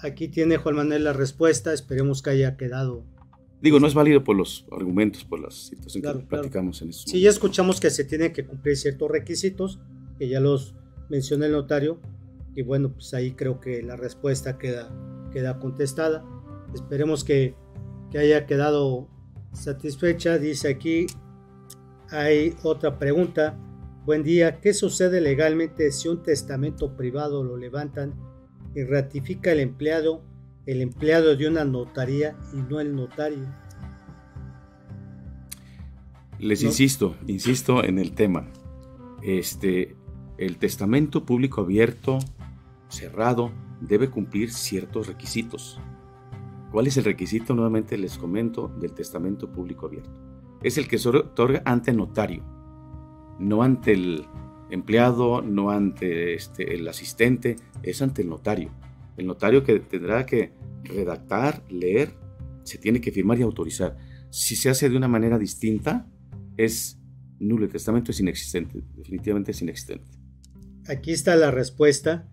[0.00, 3.04] Aquí tiene Juan Manuel la respuesta, esperemos que haya quedado.
[3.60, 7.08] Digo, no es válido por los argumentos, por las situaciones que platicamos en eso.
[7.08, 9.80] Sí, ya escuchamos que se tienen que cumplir ciertos requisitos,
[10.16, 10.76] que ya los
[11.08, 12.00] menciona el notario,
[12.54, 14.90] y bueno, pues ahí creo que la respuesta queda,
[15.32, 16.24] queda contestada.
[16.74, 17.54] Esperemos que,
[18.10, 19.08] que haya quedado
[19.52, 20.38] satisfecha.
[20.38, 21.06] Dice aquí,
[22.10, 23.56] hay otra pregunta.
[24.04, 28.14] Buen día, ¿qué sucede legalmente si un testamento privado lo levantan
[28.74, 30.22] y ratifica el empleado,
[30.66, 33.46] el empleado de una notaría y no el notario?
[36.38, 38.48] Les insisto, insisto en el tema.
[39.22, 39.97] Este,
[40.38, 42.18] el testamento público abierto
[42.88, 45.80] cerrado debe cumplir ciertos requisitos.
[46.72, 47.54] ¿Cuál es el requisito?
[47.54, 50.10] Nuevamente les comento del testamento público abierto.
[50.62, 52.44] Es el que se otorga ante notario,
[53.38, 54.26] no ante el
[54.70, 58.70] empleado, no ante este, el asistente, es ante el notario.
[59.16, 60.52] El notario que tendrá que
[60.84, 62.14] redactar, leer,
[62.64, 63.96] se tiene que firmar y autorizar.
[64.30, 66.06] Si se hace de una manera distinta,
[66.56, 67.00] es
[67.40, 67.64] nulo.
[67.64, 70.17] El testamento es inexistente, definitivamente es inexistente.
[70.88, 72.28] Aquí está la respuesta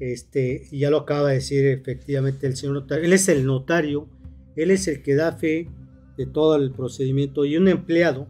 [0.00, 4.08] este, ya lo acaba de decir efectivamente el señor notario, él es el notario,
[4.56, 5.68] él es el que da fe
[6.16, 8.26] de todo el procedimiento y un empleado,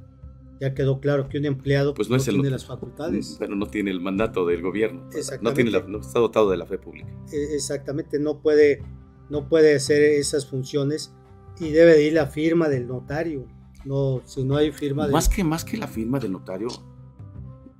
[0.60, 3.36] ya quedó claro que un empleado pues no, tiene las facultades.
[3.38, 5.08] Pero no tiene el mandato del gobierno,
[5.40, 7.08] no, tiene no está dotado de la fe pública.
[7.32, 8.82] E, exactamente, no puede,
[9.30, 11.14] no puede hacer esas funciones
[11.58, 13.46] y debe de ir la firma del notario.
[13.86, 16.68] No, si no hay firma más que más que la firma del notario,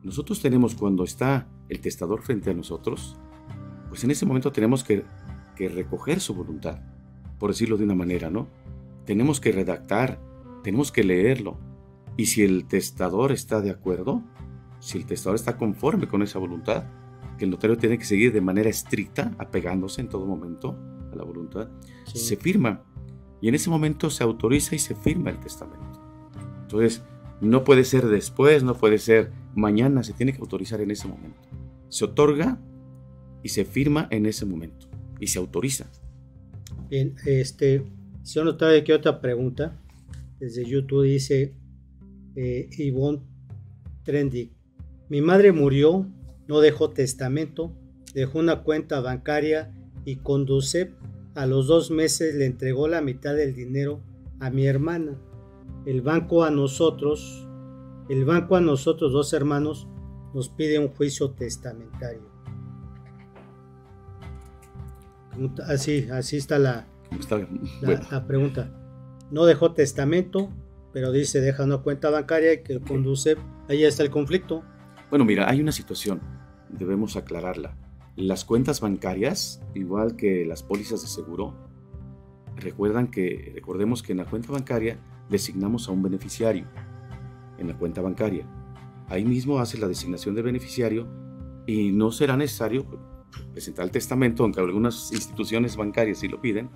[0.05, 3.17] nosotros tenemos cuando está el testador frente a nosotros,
[3.89, 5.05] pues en ese momento tenemos que,
[5.57, 6.81] recoger su voluntad,
[7.39, 8.49] por decirlo de una manera, ¿no?
[9.07, 10.21] Tenemos que redactar,
[10.63, 11.59] tenemos que leerlo.
[12.17, 14.23] Y si el testador está de acuerdo,
[14.79, 16.85] si el testador está conforme con esa voluntad,
[17.39, 20.77] que el notario tiene que seguir de manera estricta, apegándose en todo momento
[21.13, 21.69] a la voluntad,
[22.13, 22.83] se firma.
[23.41, 26.03] Y en ese momento se autoriza y se firma el testamento.
[26.63, 27.05] Entonces,
[27.41, 31.49] no puede ser después, no puede ser mañana, se tiene que autorizar en ese momento.
[31.89, 32.59] Se otorga
[33.43, 34.87] y se firma en ese momento
[35.21, 35.91] y se autoriza.
[36.89, 37.85] Bien, este,
[38.23, 39.81] si yo notaba aquí otra pregunta,
[40.39, 41.55] desde YouTube dice
[42.37, 43.21] eh, Ivonne
[44.03, 44.53] Trendy,
[45.09, 46.07] mi madre murió,
[46.49, 47.73] no dejó testamento,
[48.15, 49.73] dejó una cuenta bancaria
[50.05, 50.93] y conduce
[51.35, 54.01] a los dos meses le entregó la mitad del dinero
[54.39, 55.19] a mi hermana.
[55.85, 57.47] El banco a nosotros,
[58.09, 59.89] el banco a nosotros dos hermanos
[60.35, 62.35] nos pide un juicio testamentario.
[65.67, 66.87] Así, así está la,
[68.11, 68.71] la, pregunta.
[69.31, 70.51] No dejó testamento,
[70.93, 73.37] pero dice deja una cuenta bancaria que conduce,
[73.69, 74.63] ahí está el conflicto.
[75.11, 76.21] Bueno, mira, hay una situación,
[76.69, 77.77] debemos aclararla.
[78.17, 81.55] Las cuentas bancarias, igual que las pólizas de seguro,
[82.57, 86.67] recuerdan que, recordemos que en la cuenta bancaria designamos a un beneficiario,
[87.59, 88.47] en la cuenta bancaria.
[89.09, 91.07] Ahí mismo hace la designación de beneficiario
[91.67, 92.87] y no será necesario
[93.53, 96.71] presentar el testamento, aunque algunas instituciones bancarias sí lo piden,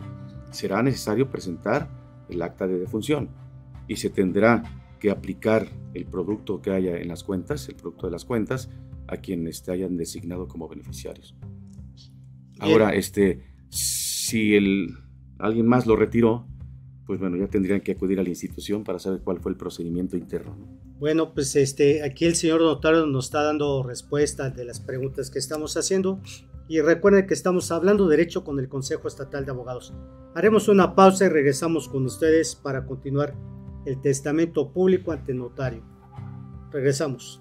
[0.50, 1.88] será necesario presentar
[2.28, 3.30] el acta de defunción
[3.86, 4.62] y se tendrá
[4.98, 8.70] que aplicar el producto que haya en las cuentas, el producto de las cuentas,
[9.06, 11.34] a quienes te hayan designado como beneficiarios.
[12.60, 14.94] Ahora, este, si el,
[15.38, 16.46] alguien más lo retiró,
[17.08, 20.14] pues bueno, ya tendrían que acudir a la institución para saber cuál fue el procedimiento
[20.14, 20.54] interno.
[20.98, 25.38] Bueno, pues este, aquí el señor notario nos está dando respuesta de las preguntas que
[25.38, 26.20] estamos haciendo
[26.68, 29.94] y recuerden que estamos hablando derecho con el Consejo Estatal de Abogados.
[30.34, 33.34] Haremos una pausa y regresamos con ustedes para continuar
[33.86, 35.82] el testamento público ante notario.
[36.70, 37.40] Regresamos.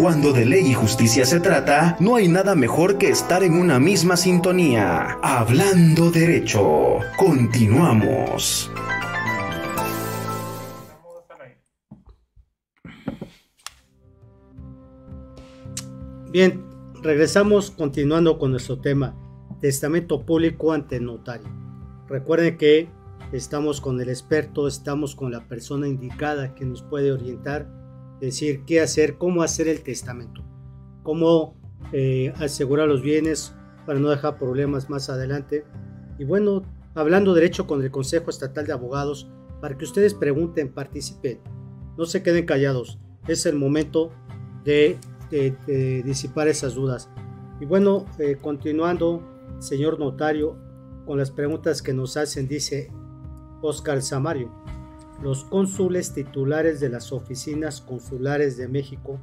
[0.00, 3.78] Cuando de ley y justicia se trata, no hay nada mejor que estar en una
[3.78, 5.18] misma sintonía.
[5.22, 7.00] Hablando derecho.
[7.18, 8.70] Continuamos.
[16.32, 16.64] Bien,
[17.02, 19.14] regresamos continuando con nuestro tema,
[19.60, 21.48] testamento público ante notario.
[22.08, 22.88] Recuerden que
[23.32, 27.79] estamos con el experto, estamos con la persona indicada que nos puede orientar
[28.20, 30.42] decir qué hacer, cómo hacer el testamento,
[31.02, 31.56] cómo
[31.92, 33.54] eh, asegurar los bienes
[33.86, 35.64] para no dejar problemas más adelante.
[36.18, 36.62] Y bueno,
[36.94, 39.28] hablando derecho con el Consejo Estatal de Abogados,
[39.60, 41.40] para que ustedes pregunten, participen,
[41.96, 44.10] no se queden callados, es el momento
[44.64, 44.98] de,
[46.04, 47.08] disipar esas dudas.
[47.60, 49.22] Y bueno, eh, continuando,
[49.58, 50.56] señor notario,
[51.06, 52.90] con las preguntas que nos hacen, dice
[53.62, 54.50] Oscar Samario.
[55.22, 59.20] Los cónsules titulares de las oficinas consulares de México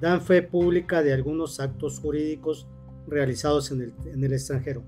[0.00, 2.68] dan fe pública de algunos actos jurídicos
[3.08, 3.92] realizados en
[4.24, 4.84] el, extranjero,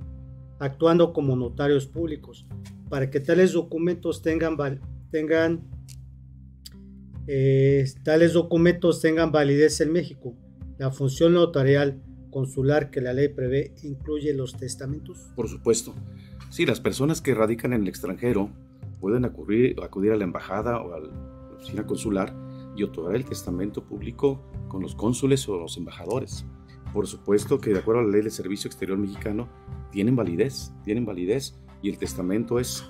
[0.60, 2.46] actuando como notarios públicos,
[2.88, 4.58] para que tales documentos tengan,
[7.26, 10.36] eh, tales documentos tengan validez en México.
[10.78, 12.00] La función notarial
[12.30, 15.18] consular que la ley prevé incluye los testamentos.
[15.36, 15.94] Por supuesto.
[16.50, 18.50] Sí, las personas que radican en el extranjero
[19.04, 21.10] pueden acudir, acudir a la embajada o a la
[21.56, 22.34] oficina consular
[22.74, 26.46] y otorgar el testamento público con los cónsules o los embajadores.
[26.94, 29.46] Por supuesto que de acuerdo a la ley de servicio exterior mexicano,
[29.92, 32.82] tienen validez, tienen validez y el testamento es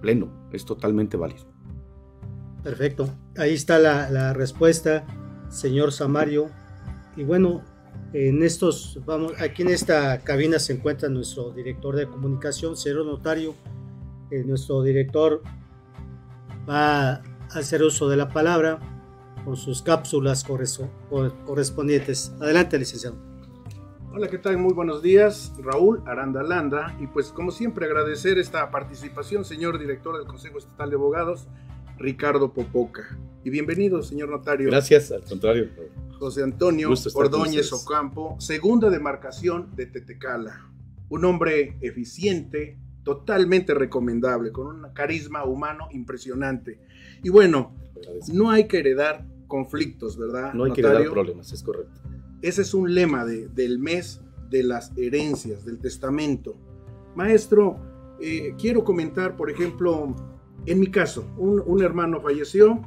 [0.00, 1.44] pleno, es totalmente válido.
[2.64, 3.08] Perfecto,
[3.38, 5.06] ahí está la, la respuesta,
[5.48, 6.50] señor Samario.
[7.16, 7.62] Y bueno,
[8.12, 13.54] en estos, vamos, aquí en esta cabina se encuentra nuestro director de comunicación, señor notario.
[14.30, 15.42] Eh, nuestro director
[16.68, 17.22] va a
[17.52, 18.78] hacer uso de la palabra
[19.44, 20.44] con sus cápsulas
[21.46, 22.32] correspondientes.
[22.40, 23.16] Adelante, licenciado.
[24.12, 24.58] Hola, ¿qué tal?
[24.58, 25.52] Muy buenos días.
[25.58, 26.96] Raúl Aranda Landa.
[27.00, 31.48] Y pues como siempre agradecer esta participación, señor director del Consejo Estatal de Abogados,
[31.96, 33.18] Ricardo Popoca.
[33.44, 34.68] Y bienvenido, señor notario.
[34.68, 35.68] Gracias, al contrario.
[36.18, 40.70] José Antonio Ordóñez Ocampo, segunda demarcación de Tetecala.
[41.08, 46.78] Un hombre eficiente, totalmente recomendable, con un carisma humano impresionante.
[47.22, 47.74] Y bueno,
[48.32, 50.54] no hay que heredar conflictos, ¿verdad?
[50.54, 52.00] No hay que heredar problemas, es correcto.
[52.42, 56.56] Ese es un lema del mes de las herencias, del testamento.
[57.14, 57.78] Maestro,
[58.20, 60.14] eh, quiero comentar, por ejemplo,
[60.66, 62.80] en mi caso, un hermano falleció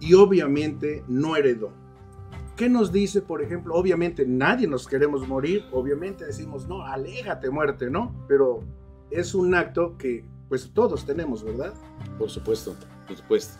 [0.00, 1.72] y obviamente no heredó.
[2.56, 3.74] ¿Qué nos dice, por ejemplo?
[3.74, 8.14] Obviamente nadie nos queremos morir, obviamente decimos, no, aléjate muerte, ¿no?
[8.28, 8.64] Pero
[9.10, 11.74] es un acto que pues todos tenemos, ¿verdad?
[12.18, 12.76] Por supuesto,
[13.06, 13.54] por supuesto.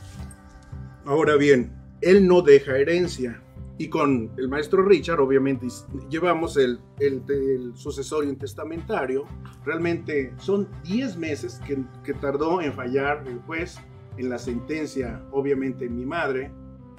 [1.04, 3.42] Ahora bien, él no deja herencia.
[3.78, 5.66] Y con el maestro Richard, obviamente,
[6.08, 9.26] llevamos el, el, sucesorio testamentario.
[9.64, 13.76] Realmente son 10 meses que, que, tardó en fallar el juez
[14.16, 16.50] en la sentencia, obviamente, mi madre,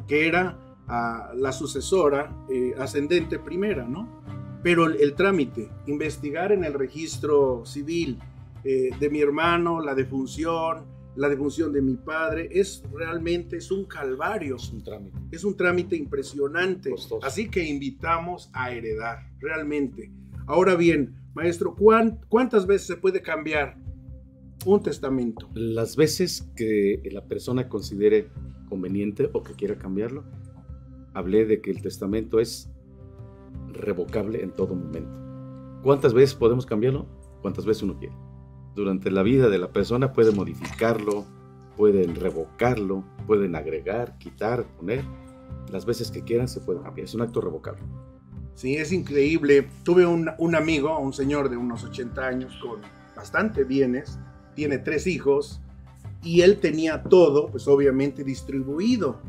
[0.07, 4.21] que era a la sucesora eh, ascendente primera, ¿no?
[4.63, 8.19] Pero el, trámite, investigar en el registro civil
[8.63, 10.85] eh, de mi hermano, la defunción,
[11.15, 14.55] la defunción de mi padre, es realmente, es un calvario.
[14.55, 15.17] Es un trámite.
[15.31, 16.93] Es un trámite impresionante.
[17.21, 20.11] Así que invitamos a heredar, realmente.
[20.45, 21.75] Ahora bien, maestro,
[22.29, 23.77] ¿cuántas veces se puede cambiar
[24.65, 25.49] un testamento?
[25.53, 28.29] Las veces que la persona considere
[28.69, 30.23] conveniente o que quiera cambiarlo,
[31.13, 32.69] hablé de que el testamento es
[33.73, 35.11] revocable en todo momento.
[35.83, 37.07] ¿Cuántas veces podemos cambiarlo?
[37.41, 38.15] Cuántas veces uno quiere.
[38.77, 41.25] Durante la vida de la persona puede modificarlo,
[41.75, 45.03] pueden revocarlo, pueden agregar, quitar, poner.
[45.71, 47.05] Las veces que quieran se puede cambiar.
[47.05, 47.81] Es un acto revocable.
[48.53, 49.67] Sí, es increíble.
[49.83, 52.81] Tuve un, amigo, un señor de unos 80 años con
[53.15, 54.19] bastante bienes,
[54.53, 55.59] tiene tres hijos
[56.21, 59.19] y él tenía todo, pues obviamente distribuido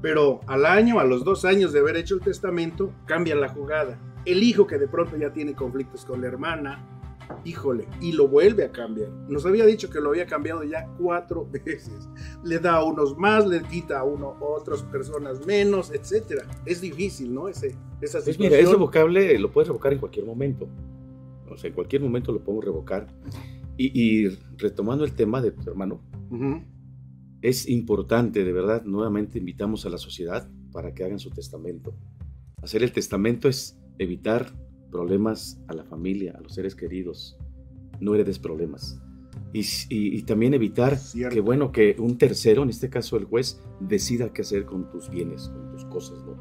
[0.00, 3.98] pero al año, a los dos años de haber hecho el testamento, cambia la jugada.
[4.24, 6.95] El hijo que de pronto ya tiene conflictos con la hermana,
[7.44, 9.10] híjole, y lo vuelve a cambiar.
[9.28, 12.08] Nos había dicho que lo había cambiado ya cuatro veces.
[12.44, 16.46] Le da a unos más, le quita a uno otras personas menos, etcétera.
[16.64, 17.48] Es difícil, ¿no?
[17.48, 18.50] Ese, esa situación.
[18.50, 20.68] mira, es revocable, lo puedes revocar en cualquier momento.
[21.50, 23.06] O sea, en cualquier momento lo podemos revocar.
[23.78, 26.00] Y, retomando el tema de tu hermano,
[27.42, 31.94] es importante, de verdad, nuevamente invitamos a la sociedad para que hagan su testamento.
[32.62, 34.52] Hacer el testamento es evitar
[34.96, 37.36] problemas a la familia, a los seres queridos.
[38.00, 38.98] No heredes problemas.
[39.52, 40.98] Y, también evitar
[41.30, 45.10] que, bueno, que un tercero, en este caso el juez, decida qué hacer con tus
[45.10, 46.34] bienes, con tus cosas, ¿no?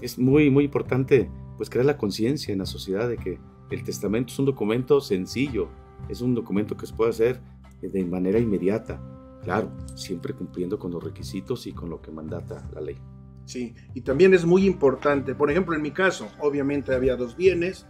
[0.00, 3.38] Es muy, muy importante, pues, crear la conciencia en la sociedad de que
[3.70, 5.68] el testamento es un documento sencillo,
[6.08, 7.40] es un documento que se puede hacer
[7.82, 9.00] de manera inmediata,
[9.42, 12.98] Claro, siempre cumpliendo con los requisitos y con lo que mandata la ley.
[13.48, 17.86] Sí, y también es muy importante, por ejemplo, en mi caso, obviamente había dos bienes,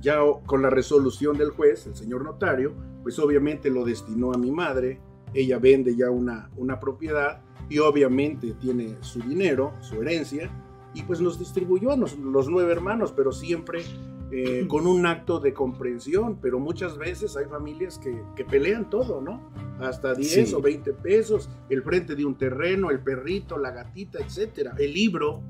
[0.00, 4.50] ya con la resolución del juez, el señor notario, pues obviamente lo destinó a mi
[4.50, 5.02] madre,
[5.34, 10.50] ella vende ya una, una propiedad y obviamente tiene su dinero, su herencia,
[10.94, 13.82] y pues nos distribuyó a los, los nueve hermanos, pero siempre
[14.32, 19.50] eh, con un acto de comprensión, pero muchas veces hay familias que, pelean todo, ¿no?
[19.80, 24.74] Hasta 10 o 20 pesos, el frente de un terreno, el perrito, la gatita, etcétera,
[24.78, 25.42] el libro,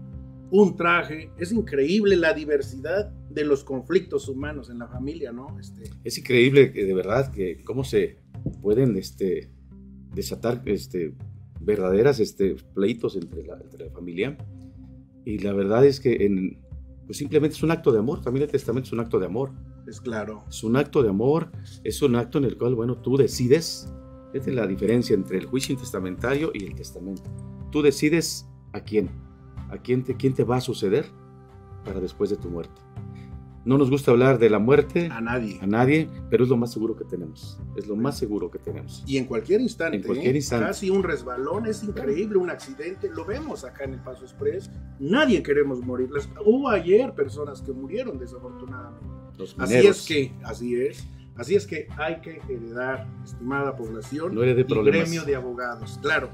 [0.50, 1.30] un traje.
[1.38, 5.58] Es increíble la diversidad de los conflictos humanos en la familia, ¿no?
[5.58, 5.90] Este...
[6.04, 8.18] Es increíble, de verdad, que cómo se
[8.62, 9.50] pueden este,
[10.14, 11.14] desatar este,
[11.60, 14.36] verdaderas este, pleitos entre la, entre la familia.
[15.24, 16.58] Y la verdad es que en,
[17.06, 18.20] pues simplemente es un acto de amor.
[18.20, 19.52] También el testamento es un acto de amor.
[19.86, 20.44] Es claro.
[20.48, 21.50] Es un acto de amor,
[21.82, 23.92] es un acto en el cual, bueno, tú decides.
[24.32, 27.22] Esta es la diferencia entre el juicio intestamentario y el testamento.
[27.70, 29.10] Tú decides a quién,
[29.70, 31.06] a quién te, quién te va a suceder
[31.84, 32.80] para después de tu muerte.
[33.64, 35.08] No nos gusta hablar de la muerte.
[35.10, 35.58] A nadie.
[35.62, 37.58] A nadie, pero es lo más seguro que tenemos.
[37.76, 39.02] Es lo más seguro que tenemos.
[39.06, 39.96] Y en cualquier instante.
[39.96, 40.38] En cualquier ¿eh?
[40.38, 40.66] instante.
[40.66, 43.08] Casi un resbalón es increíble, un accidente.
[43.10, 44.70] Lo vemos acá en el Paso Express.
[44.98, 46.10] Nadie queremos morir.
[46.10, 49.06] Las- Hubo ayer personas que murieron desafortunadamente.
[49.38, 51.06] Los Así es que, así es.
[51.36, 55.98] Así es que hay que heredar, estimada población, No herede y gremio de abogados.
[56.02, 56.28] Claro.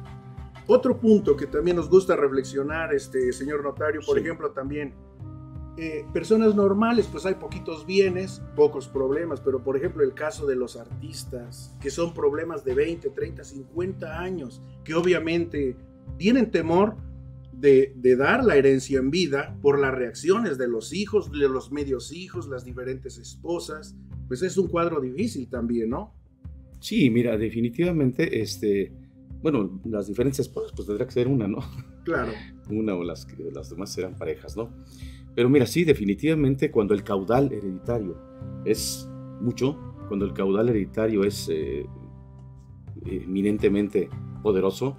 [0.67, 4.23] Otro punto que también nos gusta reflexionar, este señor notario, por Sí.
[4.25, 4.93] ejemplo, también
[5.83, 10.55] eh, personas normales, pues hay poquitos bienes, pocos problemas, pero por ejemplo el caso de
[10.55, 15.79] los artistas, que son problemas de 20, 30, 50 años, que obviamente
[16.19, 16.97] tienen temor
[17.53, 21.73] de, de dar la herencia en vida por las reacciones de los hijos, de los
[21.73, 23.97] medios hijos, las diferentes esposas,
[24.29, 26.13] pues es un cuadro difícil también, ¿no?
[26.79, 28.93] Sí, mira, definitivamente, este,
[29.41, 31.61] bueno, las diferentes esposas, pues tendrá que ser una, ¿no?
[32.05, 32.33] Claro.
[32.69, 34.71] Una o las, las demás serán parejas, ¿no?
[35.35, 38.17] Pero mira, sí, definitivamente cuando el caudal hereditario
[38.65, 39.09] es
[39.41, 39.79] mucho,
[40.09, 41.87] cuando el caudal hereditario es eh,
[43.07, 44.09] eminentemente
[44.43, 44.97] poderoso,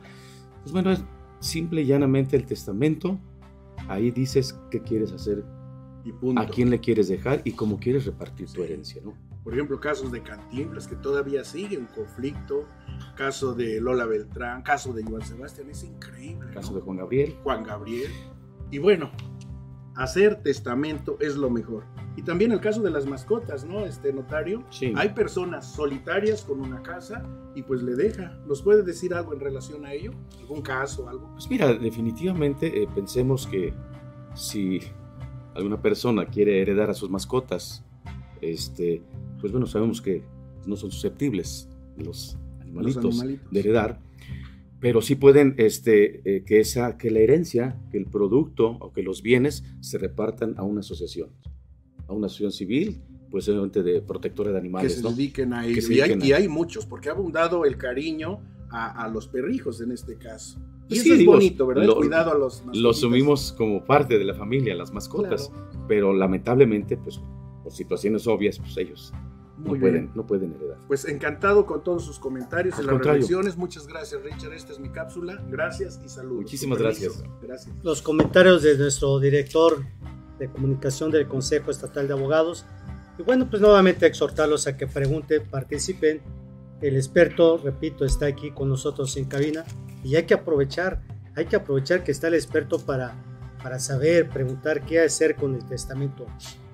[0.61, 1.03] pues bueno, es
[1.39, 3.19] simple y llanamente el testamento.
[3.88, 5.43] Ahí dices qué quieres hacer,
[6.05, 6.41] Y punto.
[6.41, 9.13] a quién le quieres dejar y cómo quieres repartir tu herencia, ¿no?
[9.43, 12.67] Por ejemplo, casos de Cantinflas que todavía siguen conflicto,
[13.15, 16.53] caso de Lola Beltrán, caso de Joan Sebastián, es increíble.
[16.53, 16.77] Caso ¿no?
[16.77, 17.36] de Juan Gabriel.
[17.43, 18.11] Juan Gabriel.
[18.69, 19.09] Y bueno,
[19.96, 21.84] hacer testamento es lo mejor.
[22.16, 23.86] Y también el caso de las mascotas, ¿no?
[23.86, 24.64] Este notario.
[24.70, 24.94] Sí.
[24.96, 27.24] Hay personas solitarias con una casa
[27.56, 28.38] y pues le deja.
[28.48, 30.12] ¿Nos puede decir algo en relación a ello?
[30.39, 31.30] ¿Algún caso, algo?
[31.34, 33.74] Pues mira, definitivamente eh, pensemos que
[34.36, 34.82] si
[35.56, 37.84] alguna persona quiere heredar a sus mascotas,
[38.42, 39.02] este,
[39.39, 40.24] pues bueno, sabemos que
[40.66, 43.52] no son susceptibles los animalitos, animalitos.
[43.52, 44.00] de heredar,
[44.82, 49.03] pero sí pueden este, eh, que, esa, que la herencia, que el producto o que
[49.03, 51.29] los bienes se repartan a una asociación,
[52.07, 55.11] a una asociación civil, pues obviamente de protectora de que animales, se ¿no?
[55.11, 55.82] dediquen a Que ello.
[55.84, 58.39] se Y hay, dediquen a- y hay muchos, porque ha abundado el cariño
[58.71, 60.57] a, a los perrijos en este caso.
[60.89, 61.86] Y Pues eso sí, es digo, bonito, ¿verdad?
[61.86, 62.97] Lo- cuidado a los Lo mascotitas.
[62.97, 65.49] asumimos como parte de la familia, las mascotas,
[65.88, 67.21] pero lamentablemente, pues
[67.63, 69.13] por situaciones obvias, pues ellos
[69.62, 70.12] no Muy pueden, bien.
[70.16, 70.78] no pueden heredar.
[70.88, 73.22] Pues encantado con todos sus comentarios y Al las contrario.
[73.22, 73.57] reflexiones.
[73.57, 74.53] Muchas gracias, Richard.
[74.53, 75.41] Esta es mi cápsula.
[75.49, 76.43] Gracias y saludos.
[76.43, 77.24] Muchísimas gracias.
[77.41, 77.76] Gracias.
[77.84, 79.84] Los comentarios de nuestro director
[80.39, 82.66] de comunicación del Consejo Estatal de Abogados.
[83.20, 86.22] Y bueno, pues nuevamente exhortarlos a que pregunten, participen.
[86.82, 89.64] El experto, repito, está aquí con nosotros en cabina
[90.03, 91.03] y hay que aprovechar,
[91.36, 93.14] hay que aprovechar que está el experto para,
[93.62, 96.26] para saber, preguntar qué hacer con el testamento.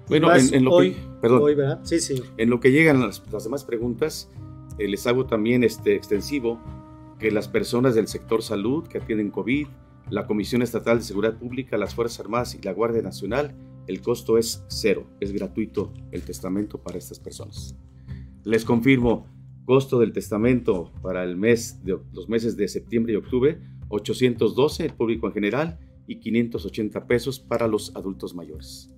[0.08, 1.56] Bueno, en, en lo hoy, que, perdón, hoy.
[1.84, 2.24] Sí, sí.
[2.38, 4.30] en lo que llegan las, las demás preguntas,
[4.78, 6.60] eh, les hago también este extensivo
[7.20, 9.68] que las personas del sector salud que atienden COVID,
[10.10, 13.56] la Comisión Estatal de Seguridad Pública, las Fuerzas Armadas y la Guardia Nacional,
[13.88, 17.76] el costo es cero, es gratuito el testamento para estas personas.
[18.44, 19.28] Les confirmo,
[19.66, 24.94] costo del testamento para el mes de, los meses de septiembre y octubre, 812 el
[24.94, 28.97] público en general y 580 pesos para los adultos mayores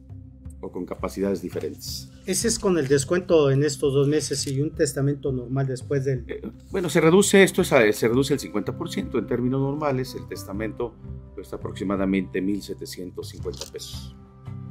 [0.61, 2.09] o con capacidades diferentes.
[2.25, 6.25] Ese es con el descuento en estos dos meses y un testamento normal después del...
[6.27, 6.41] Eh,
[6.71, 9.17] Bueno, se reduce esto, es a- se reduce el 50%.
[9.19, 10.93] En términos normales, el testamento
[11.33, 14.15] cuesta aproximadamente 1.750 pesos.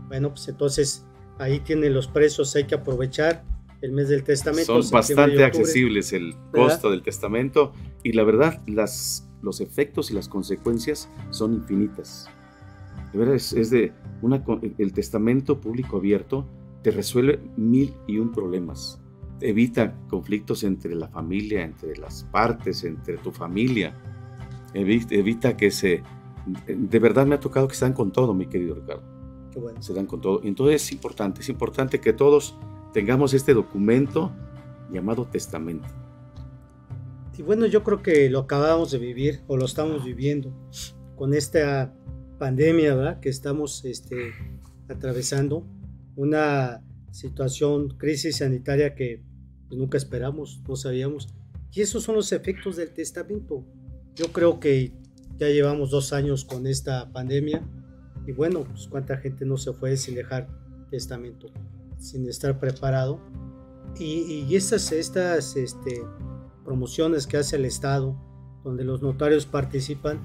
[0.08, 1.04] Bueno, pues entonces
[1.38, 3.44] ahí tienen los precios, hay que aprovechar
[3.80, 4.82] el mes del testamento.
[4.82, 7.72] Son bastante accesibles el costo del testamento
[8.02, 12.28] y la verdad, las, los efectos y las consecuencias son infinitas.
[13.12, 13.92] De verdad, es, es de
[14.22, 14.44] una,
[14.78, 16.46] el testamento público abierto
[16.82, 19.00] te resuelve mil y un problemas.
[19.40, 23.94] Evita conflictos entre la familia, entre las partes, entre tu familia.
[24.74, 26.02] Evita, evita que se...
[26.66, 29.02] De verdad me ha tocado que se dan con todo, mi querido Ricardo.
[29.52, 29.82] Qué bueno.
[29.82, 30.40] Se dan con todo.
[30.44, 32.56] Entonces es importante, es importante que todos
[32.92, 34.32] tengamos este documento
[34.90, 35.88] llamado testamento.
[37.36, 40.52] Y bueno, yo creo que lo acabamos de vivir o lo estamos viviendo
[41.14, 41.94] con esta
[42.38, 43.20] pandemia, ¿verdad?
[43.20, 44.32] Que estamos este,
[44.88, 45.66] atravesando
[46.16, 49.22] una situación, crisis sanitaria que
[49.68, 51.28] pues, nunca esperamos, no sabíamos.
[51.72, 53.64] Y esos son los efectos del testamento.
[54.14, 54.92] Yo creo que
[55.38, 57.62] ya llevamos dos años con esta pandemia
[58.26, 60.48] y bueno, pues cuánta gente no se fue sin dejar
[60.90, 61.48] testamento,
[61.98, 63.20] sin estar preparado.
[63.98, 66.02] Y, y estas, estas este,
[66.64, 68.16] promociones que hace el Estado,
[68.64, 70.20] donde los notarios participan,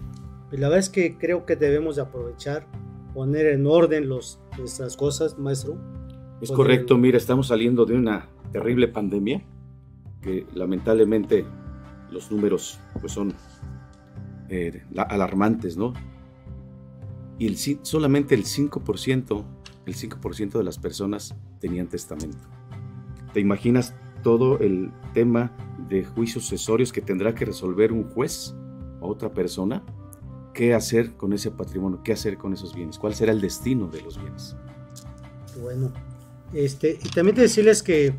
[0.54, 2.68] pues la verdad es que creo que debemos de aprovechar,
[3.16, 5.80] poner en orden los, nuestras cosas, maestro.
[6.42, 9.44] Es correcto, mira, estamos saliendo de una terrible pandemia
[10.22, 11.44] que lamentablemente
[12.12, 13.34] los números pues son
[14.48, 15.94] eh, la- alarmantes, ¿no?
[17.40, 19.44] Y el, solamente el 5%,
[19.88, 22.48] el 5% de las personas tenían testamento.
[23.34, 25.52] ¿Te imaginas todo el tema
[25.90, 28.54] de juicios sucesorios que tendrá que resolver un juez
[29.02, 29.84] o otra persona?
[30.54, 32.02] ¿Qué hacer con ese patrimonio?
[32.04, 33.00] ¿Qué hacer con esos bienes?
[33.00, 34.56] ¿Cuál será el destino de los bienes?
[35.62, 35.92] Bueno,
[36.54, 38.14] este, y también decirles que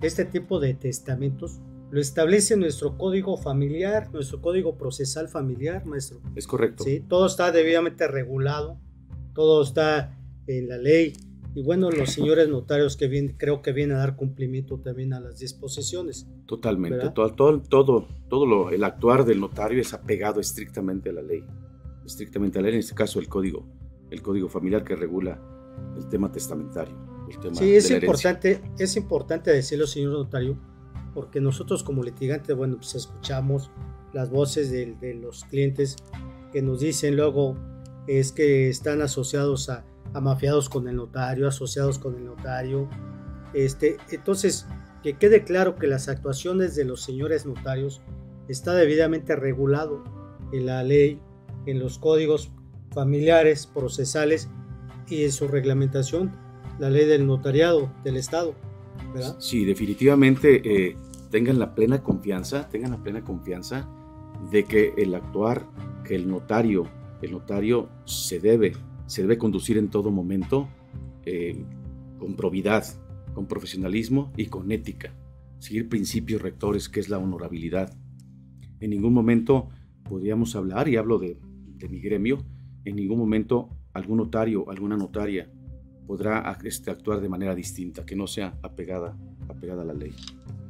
[0.00, 1.58] este tipo de testamentos
[1.90, 6.20] lo establece nuestro código familiar, nuestro código procesal familiar, maestro.
[6.34, 6.84] Es correcto.
[6.84, 8.78] Sí, todo está debidamente regulado,
[9.32, 11.12] todo está en la ley.
[11.54, 15.20] Y bueno, los señores notarios que vienen, creo que vienen a dar cumplimiento también a
[15.20, 16.26] las disposiciones.
[16.46, 21.22] Totalmente, todo, todo, todo, todo lo, el actuar del notario es apegado estrictamente a la
[21.22, 21.44] ley,
[22.04, 23.66] estrictamente a la ley, en este caso el código,
[24.10, 25.40] el código familiar que regula
[25.96, 26.94] el tema testamentario.
[27.28, 30.58] El tema sí, es importante, es importante decirlo, señor notario,
[31.14, 33.70] porque nosotros como litigantes, bueno, pues escuchamos
[34.12, 35.96] las voces de, de los clientes
[36.52, 37.56] que nos dicen luego
[38.06, 39.84] es que están asociados a
[40.14, 42.88] amafiados con el notario, asociados con el notario.
[43.52, 44.66] Este, entonces,
[45.02, 48.00] que quede claro que las actuaciones de los señores notarios
[48.48, 50.04] está debidamente regulado
[50.52, 51.20] en la ley,
[51.66, 52.50] en los códigos
[52.92, 54.48] familiares, procesales
[55.08, 56.32] y en su reglamentación,
[56.78, 58.54] la ley del notariado del Estado.
[59.12, 59.36] ¿verdad?
[59.38, 60.96] Sí, definitivamente eh,
[61.30, 63.88] tengan la plena confianza, tengan la plena confianza
[64.50, 65.66] de que el actuar,
[66.04, 66.88] que el notario,
[67.22, 68.72] el notario se debe
[69.06, 70.68] se debe conducir en todo momento
[71.24, 71.64] eh,
[72.18, 72.84] con probidad,
[73.34, 75.14] con profesionalismo y con ética.
[75.58, 77.94] Seguir principios rectores, que es la honorabilidad.
[78.80, 79.68] En ningún momento
[80.08, 81.38] podríamos hablar, y hablo de,
[81.88, 82.44] mi gremio,
[82.84, 85.50] en ningún momento algún notario, alguna notaria
[86.06, 89.16] podrá este, actuar de manera distinta, que no sea apegada,
[89.48, 90.14] apegada a la ley.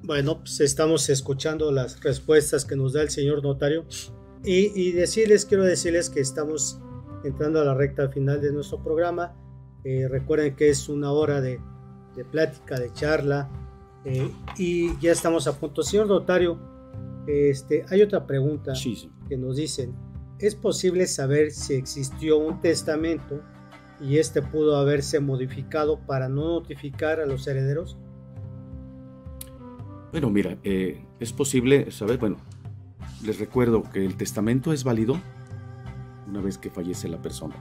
[0.02, 3.84] Bueno, pues estamos escuchando las respuestas que nos da el señor notario
[4.44, 6.78] y, y decirles, quiero decirles que estamos
[7.24, 9.34] entrando a la recta final de nuestro programa.
[9.82, 11.60] Eh, recuerden que es una hora de,
[12.30, 13.50] plática, de charla
[14.04, 15.82] eh, y ya estamos a punto.
[15.82, 16.58] Señor notario,
[17.26, 18.72] este, hay otra pregunta
[19.28, 19.94] que nos dicen,
[20.38, 23.40] ¿es posible saber si existió un testamento
[24.00, 27.96] y este pudo haberse modificado para no notificar a los herederos?
[30.10, 32.36] Bueno, mira, eh, es posible saber, bueno,
[33.24, 35.18] les recuerdo que el testamento es válido
[36.28, 37.54] una vez que fallece la persona.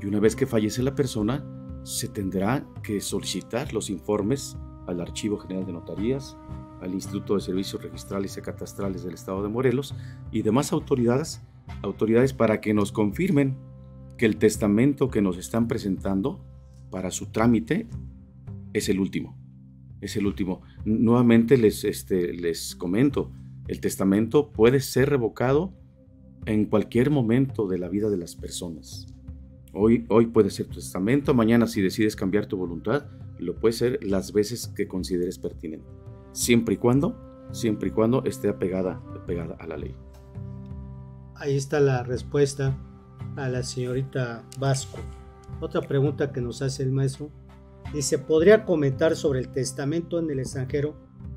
[0.00, 1.44] Y una vez que fallece la persona,
[1.82, 6.36] se tendrá que solicitar los informes al Archivo General de Notarías,
[6.80, 9.94] al Instituto de Servicios Registrales y Catastrales del Estado de Morelos
[10.30, 11.40] y demás autoridades,
[11.82, 13.56] autoridades para que nos confirmen
[14.16, 16.44] que el testamento que nos están presentando
[16.90, 17.86] para su trámite
[18.72, 19.36] es el último.
[20.00, 20.62] Es el último.
[20.84, 23.32] Nuevamente les, este, les comento,
[23.66, 25.72] el testamento puede ser revocado
[26.46, 29.06] en cualquier momento de la vida de las personas.
[29.72, 33.06] Hoy, hoy puede ser tu testamento, mañana si decides cambiar tu voluntad,
[33.38, 35.86] lo puede ser las veces que consideres pertinente,
[36.32, 37.16] siempre y cuando,
[37.52, 39.94] siempre y cuando esté apegada, apegada a la ley.
[41.40, 42.76] Ahí está la respuesta
[43.36, 44.98] a la señorita Vasco.
[45.60, 47.30] Otra pregunta que nos hace el maestro
[47.94, 50.96] dice, ¿podría comentar sobre el testamento en el extranjero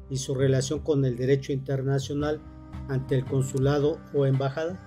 [0.09, 2.41] y su relación con el derecho internacional
[2.89, 4.79] ante el consulado o embajada?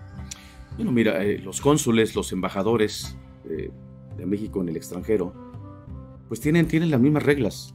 [0.76, 3.16] Bueno, mira, eh, los cónsules, los embajadores
[3.48, 3.70] eh,
[4.16, 5.32] de México en el extranjero,
[6.26, 7.72] pues tienen, tienen las mismas reglas,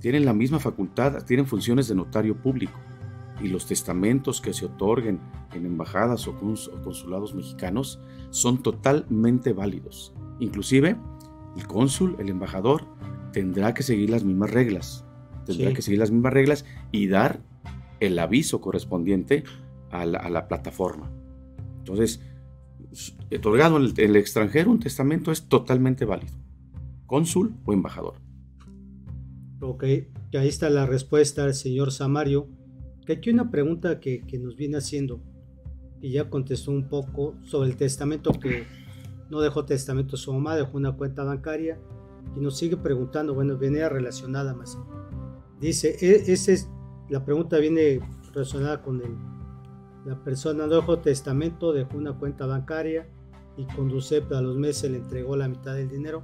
[0.00, 2.78] tienen la misma facultad, tienen funciones de notario público.
[3.42, 5.20] Y los testamentos que se otorguen
[5.54, 10.14] en embajadas o, consulados mexicanos son totalmente válidos.
[10.40, 10.96] Inclusive,
[11.56, 12.84] el cónsul, el embajador,
[13.32, 15.04] tendrá que seguir las mismas reglas.
[15.46, 17.40] Tendrá que seguir las mismas reglas y dar
[17.98, 19.44] el aviso correspondiente
[19.90, 21.10] a la, a la plataforma.
[21.78, 22.20] Entonces,
[23.34, 26.34] otorgado en el, extranjero, un testamento es totalmente válido,
[27.06, 28.14] cónsul o embajador.
[29.60, 32.48] Ok, ahí está la respuesta al señor Samario.
[33.10, 35.20] Que aquí una pregunta que, nos viene haciendo
[36.00, 38.68] y ya contestó un poco sobre el testamento que
[39.28, 41.76] no dejó testamento su mamá, dejó una cuenta bancaria
[42.36, 44.78] y nos sigue preguntando, bueno, viene relacionada más.
[45.58, 46.68] Dice, e, ese es,
[47.08, 47.98] la pregunta viene
[48.32, 49.10] relacionada con el
[50.06, 53.08] la persona no dejó testamento, dejó una cuenta bancaria
[53.56, 56.22] y con a los meses le entregó la mitad del dinero.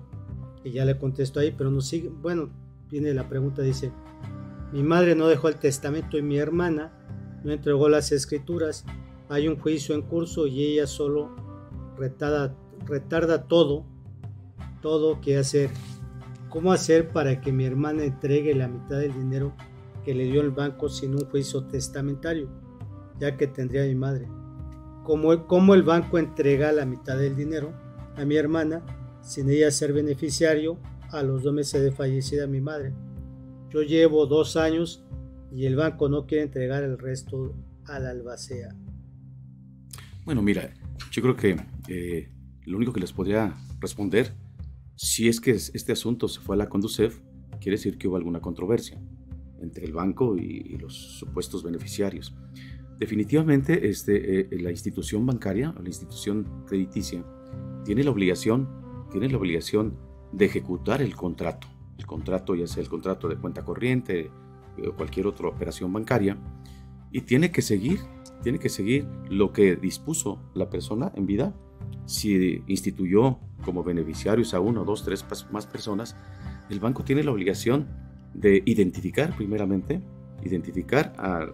[0.63, 2.11] Y ya le contestó ahí, pero no sigue.
[2.11, 2.49] Bueno,
[2.89, 3.91] viene la pregunta, dice,
[4.77, 6.93] mi madre no dejó el testamento y mi hermana
[7.43, 8.85] no entregó las escrituras.
[9.29, 11.35] Hay un juicio en curso y ella solo
[11.97, 12.55] retarda,
[12.85, 13.85] retarda todo,
[14.83, 15.71] todo que hacer.
[16.51, 19.55] ¿Cómo hacer para que mi hermana entregue la mitad del dinero
[20.05, 22.49] que le dio el banco sin un juicio testamentario?
[23.19, 24.27] ya que tendría mi madre.
[25.05, 27.73] Como, como el banco entrega la mitad del dinero
[28.17, 28.83] a mi hermana
[29.23, 30.79] sin ella ser beneficiario
[31.11, 32.93] a los dos meses de fallecida mi madre.
[33.71, 35.05] Yo llevo dos años
[35.53, 37.55] y el banco no quiere entregar el resto
[37.87, 38.75] a la albacea.
[40.25, 40.75] Bueno, mira,
[41.11, 41.57] yo creo que
[41.89, 42.29] eh,
[42.65, 44.33] lo único que les podría responder,
[44.97, 47.21] si es que este asunto se fue a la Conducef,
[47.61, 49.01] quiere decir que hubo alguna controversia
[49.61, 52.35] entre el banco y, los supuestos beneficiarios.
[52.99, 57.25] Definitivamente este, eh, la institución bancaria o la institución crediticia
[57.85, 58.69] tiene la obligación,
[59.11, 59.97] tiene la obligación
[60.33, 61.69] de ejecutar el contrato.
[61.99, 64.31] El contrato, ya sea el contrato de cuenta corriente
[64.87, 66.37] o cualquier otra operación bancaria,
[67.11, 68.01] y tiene que seguir,
[68.43, 71.55] tiene que seguir lo que dispuso la persona en vida.
[72.05, 76.17] Si instituyó como beneficiarios a uno, dos, tres más personas,
[76.69, 77.87] el banco tiene la obligación
[78.35, 80.03] de identificar primeramente,
[80.45, 81.47] identificar a,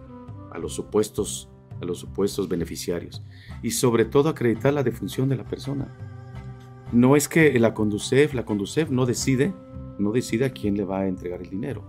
[0.59, 1.49] los supuestos
[1.81, 3.23] a los supuestos beneficiarios
[3.63, 5.87] y sobre todo acreditar la defunción de la persona.
[6.91, 9.53] No es que la Conducef, la Conducef no decide,
[9.99, 11.83] no decide a quién le va a entregar el dinero.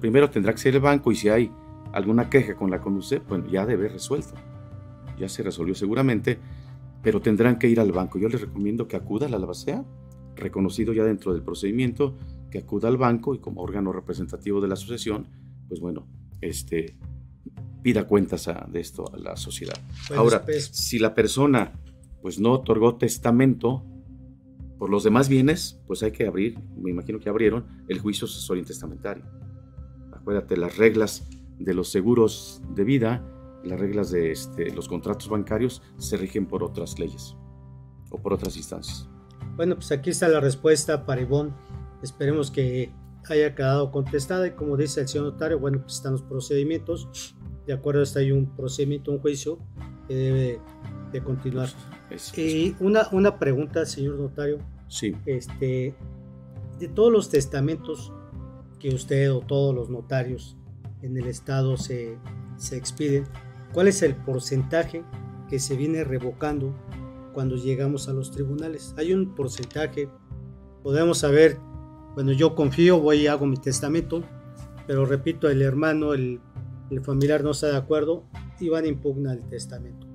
[0.00, 1.50] Primero tendrá que ser el banco y si hay
[1.92, 4.34] alguna queja con la Conducef, bueno, ya debe resuelto.
[5.18, 6.38] Ya se resolvió seguramente,
[7.02, 8.18] pero tendrán que ir al banco.
[8.18, 9.84] Yo les recomiendo que acuda a la albacea,
[10.36, 12.16] reconocido ya dentro del procedimiento,
[12.50, 15.26] que acuda al banco y como órgano representativo de la asociación,
[15.68, 16.06] pues bueno,
[16.40, 16.96] este,
[17.82, 19.76] pida cuentas de esto a la sociedad.
[20.16, 21.72] Ahora, pues, si la persona
[22.22, 23.84] pues no otorgó testamento
[24.82, 28.64] por los demás bienes, pues hay que abrir, me imagino que abrieron, el juicio sucesorio
[28.64, 29.24] testamentario.
[30.12, 31.28] Acuérdate, las reglas
[31.60, 33.24] de los seguros de vida,
[33.62, 37.36] las reglas de este, los contratos bancarios se rigen por otras leyes
[38.10, 39.08] o por otras instancias.
[39.54, 41.52] Bueno, pues aquí está la respuesta para Ivonne.
[42.02, 42.92] Esperemos que
[43.28, 47.36] haya quedado contestada y como dice el señor notario, bueno, pues están los procedimientos.
[47.68, 49.60] De acuerdo, está hay un procedimiento, un juicio
[50.08, 50.60] que debe
[51.12, 51.68] de continuar.
[52.36, 54.58] y una, una pregunta, señor notario.
[55.26, 55.94] Este,
[56.78, 58.12] de todos los testamentos
[58.78, 60.56] que usted o todos los notarios
[61.02, 62.18] en el Estado se,
[62.56, 63.24] se expiden,
[63.72, 65.04] ¿cuál es el porcentaje
[65.48, 66.74] que se viene revocando
[67.32, 68.94] cuando llegamos a los tribunales?
[68.98, 70.08] Hay un porcentaje,
[70.82, 71.58] podemos saber
[72.14, 74.22] bueno, yo confío, voy y hago mi testamento,
[74.86, 76.40] pero repito, el hermano, el,
[77.02, 78.24] familiar no está de acuerdo
[78.60, 80.06] y van a impugnar el testamento.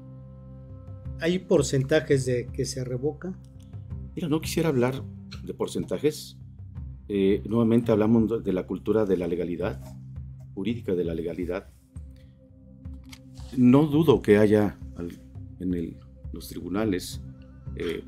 [1.19, 3.33] ¿Hay porcentajes de que se revoca?
[4.17, 5.03] Mira, no quisiera hablar
[5.43, 6.39] de porcentajes.
[7.07, 9.79] Eh, nuevamente hablamos de la cultura de la legalidad,
[10.55, 11.69] jurídica de la legalidad.
[13.55, 14.79] No dudo que haya
[15.59, 15.99] en
[16.33, 17.21] los tribunales
[17.75, 18.03] eh,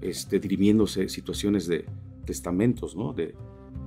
[0.00, 1.84] este, dirimiéndose situaciones de,
[2.24, 3.12] testamentos, ¿no?
[3.12, 3.36] De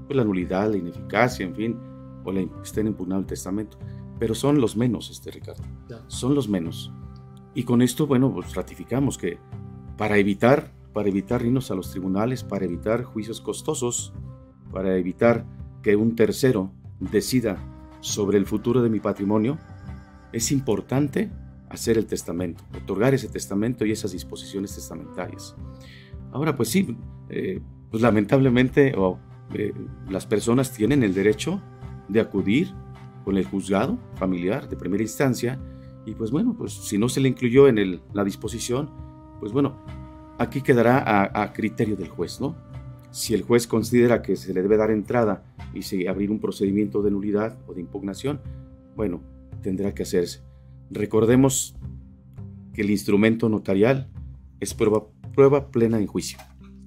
[0.07, 1.77] pues, la nulidad, la ineficacia, en fin,
[2.23, 3.77] o la, estén impugnando el testamento.
[4.17, 5.63] Pero son los menos, este Ricardo.
[6.07, 6.89] Son los menos.
[7.53, 9.39] Y con esto, bueno, pues ratificamos que
[9.97, 14.13] para evitar, para evitar irnos a los tribunales, para evitar juicios costosos,
[14.71, 15.45] para evitar
[15.81, 17.57] que un tercero decida
[18.01, 19.57] sobre el futuro de mi patrimonio,
[20.31, 21.31] es importante
[21.69, 25.55] hacer el testamento, otorgar ese testamento y esas disposiciones testamentarias.
[26.31, 26.95] Ahora, pues sí,
[27.29, 28.93] eh, pues lamentablemente
[29.53, 29.73] eh,
[30.09, 31.61] las personas tienen el derecho
[32.07, 32.73] de acudir
[33.23, 35.59] con el juzgado familiar de primera instancia
[36.05, 38.89] y pues bueno, pues si no se le incluyó en la disposición,
[39.39, 39.77] pues bueno,
[40.41, 42.55] aquí quedará a, criterio del juez, ¿no?
[43.11, 47.01] Si el juez considera que se le debe dar entrada y se abrir un procedimiento
[47.01, 48.39] de nulidad o de impugnación,
[48.95, 49.21] bueno,
[49.61, 50.41] tendrá que hacerse.
[50.89, 51.75] Recordemos
[52.73, 54.09] que el instrumento notarial
[54.59, 56.37] es prueba, prueba plena en juicio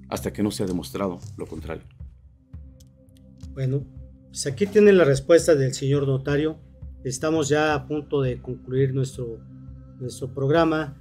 [0.09, 1.85] hasta que no se ha demostrado lo contrario.
[3.53, 3.85] Bueno,
[4.29, 6.59] pues aquí tiene la respuesta del señor notario.
[7.05, 9.39] Estamos ya a punto de concluir nuestro,
[10.01, 10.97] nuestro programa,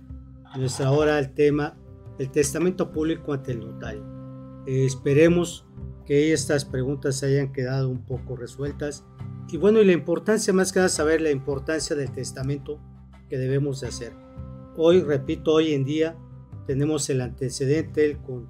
[0.58, 1.78] nuestra hora, el tema,
[2.20, 4.04] el testamento público ante el notario.
[4.66, 5.66] Eh, esperemos
[6.06, 9.06] que estas preguntas hayan quedado un poco resueltas.
[9.50, 12.80] Y bueno, y la importancia, más que nada, saber la importancia del testamento
[13.30, 14.14] que debemos de hacer.
[14.76, 16.16] Hoy, repito, hoy en día
[16.66, 18.48] tenemos el antecedente con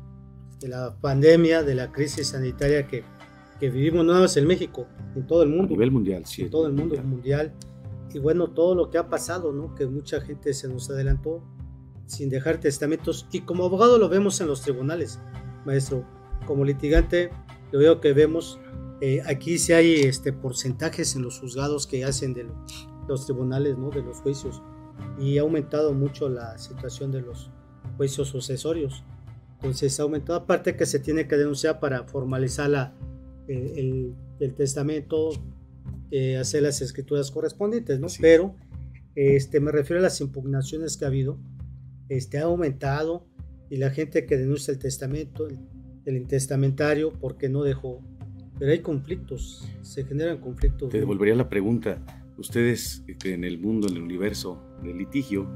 [0.64, 3.03] de la pandemia, de la crisis sanitaria que,
[3.59, 5.66] que vivimos no más en México, en todo el mundo.
[5.66, 6.43] A nivel mundial, sí.
[6.43, 7.53] En todo el mundo mundial.
[8.14, 9.76] Y bueno, todo lo que ha pasado, ¿no?
[9.76, 11.43] Que mucha gente se nos adelantó
[12.16, 13.28] sin dejar testamentos.
[13.32, 15.20] Y como abogado lo vemos en los tribunales,
[15.66, 16.05] maestro.
[16.47, 17.32] Como litigante,
[17.72, 18.59] yo veo que vemos,
[19.01, 22.45] eh, aquí sí hay este, porcentajes en los juzgados que hacen de
[23.07, 23.89] los tribunales, ¿no?
[23.89, 24.61] De los juicios.
[25.20, 27.49] Y ha aumentado mucho la situación de los
[27.97, 29.03] juicios sucesorios.
[29.55, 32.93] Entonces ha aumentado, aparte que se tiene que denunciar para formalizar la,
[33.47, 34.14] el,
[34.57, 35.30] testamento,
[36.11, 38.07] eh, hacer las escrituras correspondientes, ¿no?
[38.20, 38.55] Pero
[39.16, 41.38] este, me refiero a las impugnaciones que ha habido,
[42.10, 43.26] este, ha aumentado
[43.70, 45.47] y la gente que denuncia el testamento,
[46.06, 48.01] el intestamentario porque no dejó.
[48.60, 50.89] Pero hay conflictos, se generan conflictos.
[50.89, 51.97] Te devolvería la pregunta.
[52.38, 55.47] Ustedes en el mundo, en el universo del litigio,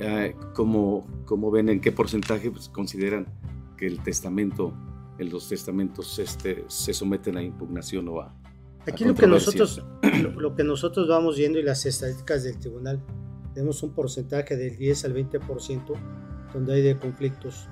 [0.00, 3.26] eh, ¿cómo, ¿cómo, ven en qué porcentaje pues, consideran
[3.76, 4.72] que el testamento,
[5.18, 8.34] en los testamentos este, se someten a impugnación o a...
[8.86, 9.84] Aquí lo que, nosotros,
[10.36, 13.02] lo, que nosotros vamos viendo y las estadísticas del tribunal,
[13.58, 15.94] tenemos un porcentaje del 10 al 20%
[16.54, 17.68] donde hay de conflictos.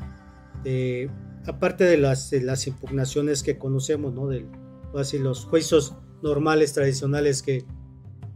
[1.47, 4.27] aparte de las, las, impugnaciones que conocemos, ¿no?
[4.27, 4.49] Del,
[4.97, 7.65] así, los juicios normales, tradicionales que,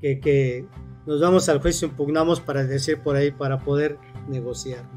[0.01, 0.68] que, que,
[1.09, 3.98] nos vamos al juicio, impugnamos para decir por ahí, para poder
[4.28, 4.88] negociar,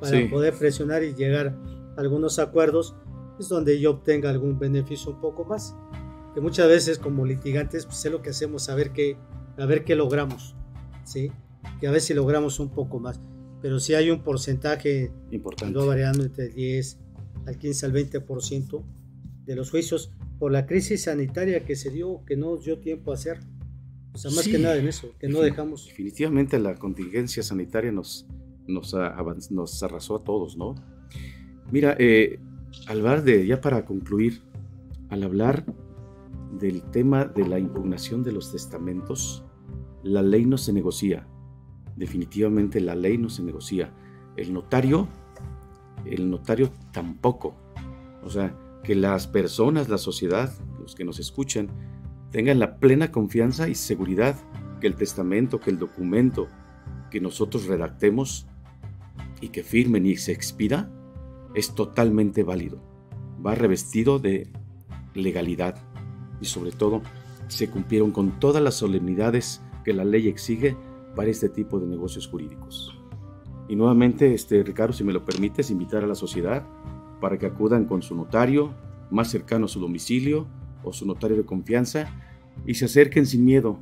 [0.00, 1.56] para poder presionar y llegar
[1.96, 2.96] a algunos acuerdos,
[3.38, 5.76] es donde yo obtenga algún beneficio un poco más.
[6.34, 9.16] Que muchas veces como litigantes, pues es lo que hacemos, a ver qué,
[9.56, 10.56] a ver qué logramos,
[11.04, 11.30] ¿sí?
[11.80, 13.20] Que a si logramos un poco más
[13.60, 16.98] pero si hay un porcentaje importante, variando entre 10
[17.46, 18.84] al 15 al 20%
[19.46, 23.14] de los juicios por la crisis sanitaria que se dio, que no dio tiempo a
[23.14, 23.40] hacer.
[24.14, 25.86] O sea, más que nada en eso, que no dejamos.
[25.86, 28.26] Definitivamente la contingencia sanitaria nos,
[28.66, 28.94] nos,
[29.50, 30.74] nos arrasó a todos, ¿no?
[31.70, 32.38] Mira, eh,
[32.86, 34.42] al hablar de, ya para concluir,
[35.10, 35.64] al hablar
[36.58, 39.44] del tema de la impugnación de los testamentos,
[40.02, 41.26] la ley no se negocia,
[41.98, 43.92] definitivamente la ley no se negocia.
[44.36, 45.08] El notario,
[46.06, 47.54] el notario tampoco.
[48.22, 51.68] O sea, que las personas, la sociedad, los que nos escuchan,
[52.30, 54.36] tengan la plena confianza y seguridad
[54.80, 56.48] que el testamento, que el documento
[57.10, 58.46] que nosotros redactemos
[59.40, 60.90] y que firmen y se expida
[61.54, 62.80] es totalmente válido.
[63.44, 64.48] Va revestido de
[65.14, 65.76] legalidad
[66.40, 67.02] y sobre todo
[67.48, 70.76] se cumplieron con todas las solemnidades que la ley exige
[71.18, 72.96] para este tipo de negocios jurídicos.
[73.68, 76.64] Y nuevamente, este, Ricardo, si me lo permites, invitar a la sociedad
[77.20, 78.72] para que acudan con su notario
[79.10, 80.46] más cercano a su domicilio
[80.84, 82.08] o su notario de confianza
[82.66, 83.80] y se acerquen sin miedo,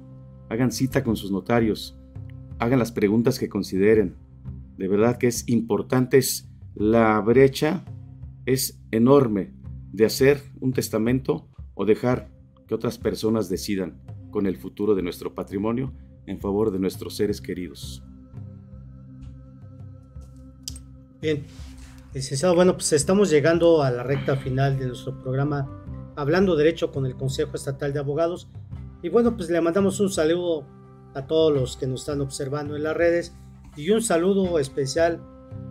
[0.49, 1.99] hagan cita con sus notarios,
[2.59, 4.16] hagan las preguntas que consideren.
[4.78, 7.84] De verdad que es importante, es la brecha
[8.47, 9.53] es enorme
[9.93, 12.30] de hacer un testamento o dejar
[12.66, 15.93] que otras personas decidan con el futuro de nuestro patrimonio
[16.27, 18.03] en favor de nuestros seres queridos.
[21.20, 21.45] Bien,
[22.14, 25.68] licenciado, bueno, pues estamos llegando a la recta final de nuestro programa
[26.16, 28.49] Hablando Derecho con el Consejo Estatal de Abogados.
[29.03, 30.66] Y bueno, pues le mandamos un saludo
[31.14, 33.35] a todos los que nos están observando en las redes
[33.77, 35.22] y un saludo especial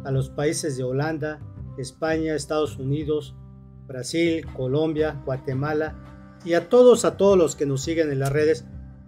[0.03, 1.39] a los países de Holanda,
[1.77, 3.35] España, Estados Unidos,
[3.87, 5.95] Brasil, Colombia, Guatemala
[6.43, 8.65] y a todos, a todos los que nos siguen en las redes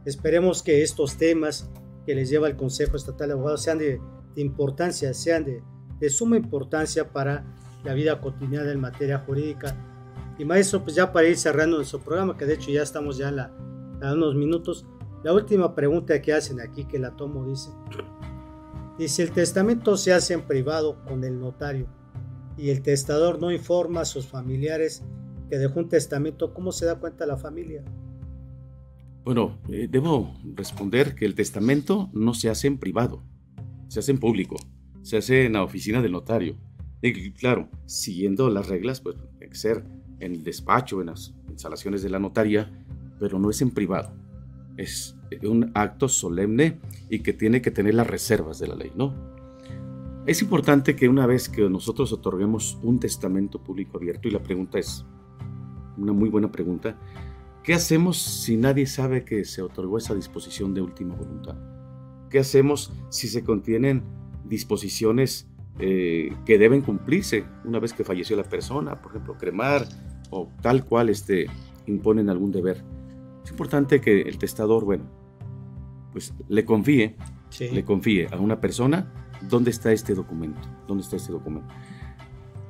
[0.07, 1.69] Esperemos que estos temas
[2.05, 3.99] que les lleva el Consejo Estatal de Abogados sean de,
[4.37, 7.43] importancia, sean de, suma importancia para
[7.83, 9.75] la vida cotidiana en materia jurídica.
[10.39, 13.51] Y maestro, pues ya para ir cerrando nuestro programa, que de hecho ya estamos ya
[14.01, 14.85] a, unos minutos,
[15.25, 17.69] la última pregunta que hacen aquí, que la tomo, dice,
[18.97, 21.85] dice, el testamento se hace en privado con el notario
[22.55, 25.03] y el testador no informa a sus familiares
[25.49, 27.83] que dejó un testamento, ¿cómo se da cuenta la familia?
[29.27, 33.25] Bueno, eh, debo responder que el testamento no se hace en privado,
[33.89, 34.55] se hace en público,
[35.01, 36.55] se hace en la oficina del notario.
[37.01, 39.83] Y claro, siguiendo las reglas, pues tiene que ser
[40.21, 42.71] en el despacho, en las instalaciones de la notaría,
[43.19, 44.13] pero no es en privado.
[44.77, 49.13] Es un acto solemne y que tiene que tener las reservas de la ley, ¿no?
[50.25, 54.79] Es importante que una vez que nosotros otorguemos un testamento público abierto, y la pregunta
[54.79, 55.05] es
[55.97, 56.97] una muy buena pregunta,
[57.67, 61.57] ¿Qué hacemos si nadie sabe que se otorgó esa disposición de última voluntad?
[62.29, 64.03] ¿Qué hacemos si se contienen
[64.45, 69.01] disposiciones eh, que deben cumplirse una vez que falleció la persona?
[69.01, 69.85] Por ejemplo, cremar
[70.29, 71.47] o tal cual este,
[71.87, 72.85] imponen algún deber.
[73.43, 75.03] Es importante que el testador, bueno,
[76.13, 77.17] pues le confíe,
[77.59, 79.11] le confíe a una persona
[79.41, 81.73] dónde está este documento, dónde está este documento.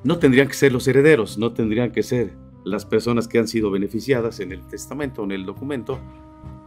[0.03, 3.71] No tendrían que ser los herederos, no tendrían que ser las personas que han sido
[3.71, 5.99] beneficiadas en el testamento, en el documento,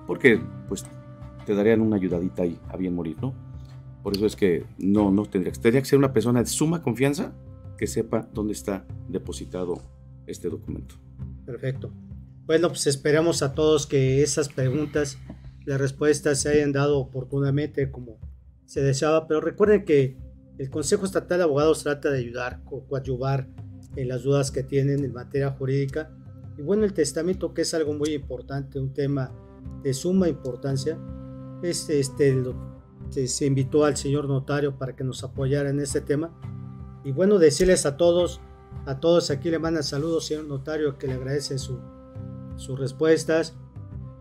[0.07, 0.85] porque pues
[1.47, 3.35] te darían una ayudadita ahí a bien morir, ¿no?
[4.03, 7.33] Por eso es que no, no tendría, tendría que ser una persona de suma confianza
[7.77, 9.81] que sepa dónde está depositado
[10.27, 10.97] este documento.
[11.45, 11.93] Perfecto.
[12.47, 15.19] Bueno, pues esperamos a todos que esas preguntas,
[15.65, 18.19] las respuestas se hayan dado oportunamente como
[18.67, 20.17] se deseaba, pero recuerden que
[20.59, 23.49] el Consejo Estatal de Abogados trata de ayudar, coadyuvar
[23.97, 26.11] en las dudas que tienen en materia jurídica.
[26.57, 29.33] Y bueno, el testamento, que es algo muy importante, un tema
[29.83, 30.99] de suma importancia,
[31.63, 32.45] este, este,
[33.27, 36.33] se invitó al señor notario para que nos apoyara en este tema.
[37.05, 38.41] Y bueno, decirles a todos
[38.87, 41.79] A todos aquí le mandan saludos, señor notario, que le agradece su,
[42.57, 43.55] sus respuestas.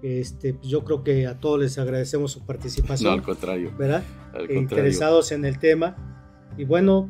[0.01, 3.11] Este, pues yo creo que a todos les agradecemos su participación.
[3.11, 3.71] No, al contrario.
[3.77, 4.03] ¿Verdad?
[4.27, 4.59] Al contrario.
[4.61, 5.95] Interesados en el tema.
[6.57, 7.09] Y bueno,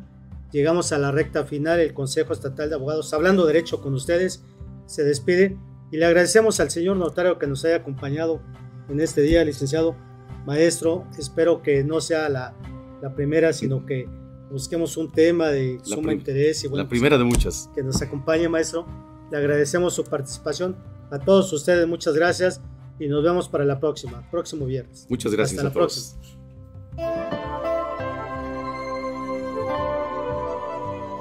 [0.52, 1.80] llegamos a la recta final.
[1.80, 4.44] El Consejo Estatal de Abogados, hablando derecho con ustedes,
[4.86, 5.56] se despide.
[5.92, 8.40] Y le agradecemos al señor notario que nos haya acompañado
[8.88, 9.96] en este día, licenciado
[10.46, 11.06] maestro.
[11.18, 12.54] Espero que no sea la,
[13.02, 14.08] la primera, sino que
[14.50, 16.62] busquemos un tema de La suma interés.
[16.64, 17.68] Y bueno, La pues, primera de muchas.
[17.74, 18.86] que nos acompañe, maestro.
[19.30, 20.76] Le agradecemos su participación.
[21.10, 22.60] A todos ustedes, muchas gracias
[23.00, 25.06] y nos vemos para la próxima, próximo viernes.
[25.08, 27.39] Muchas gracias Hasta a la todos.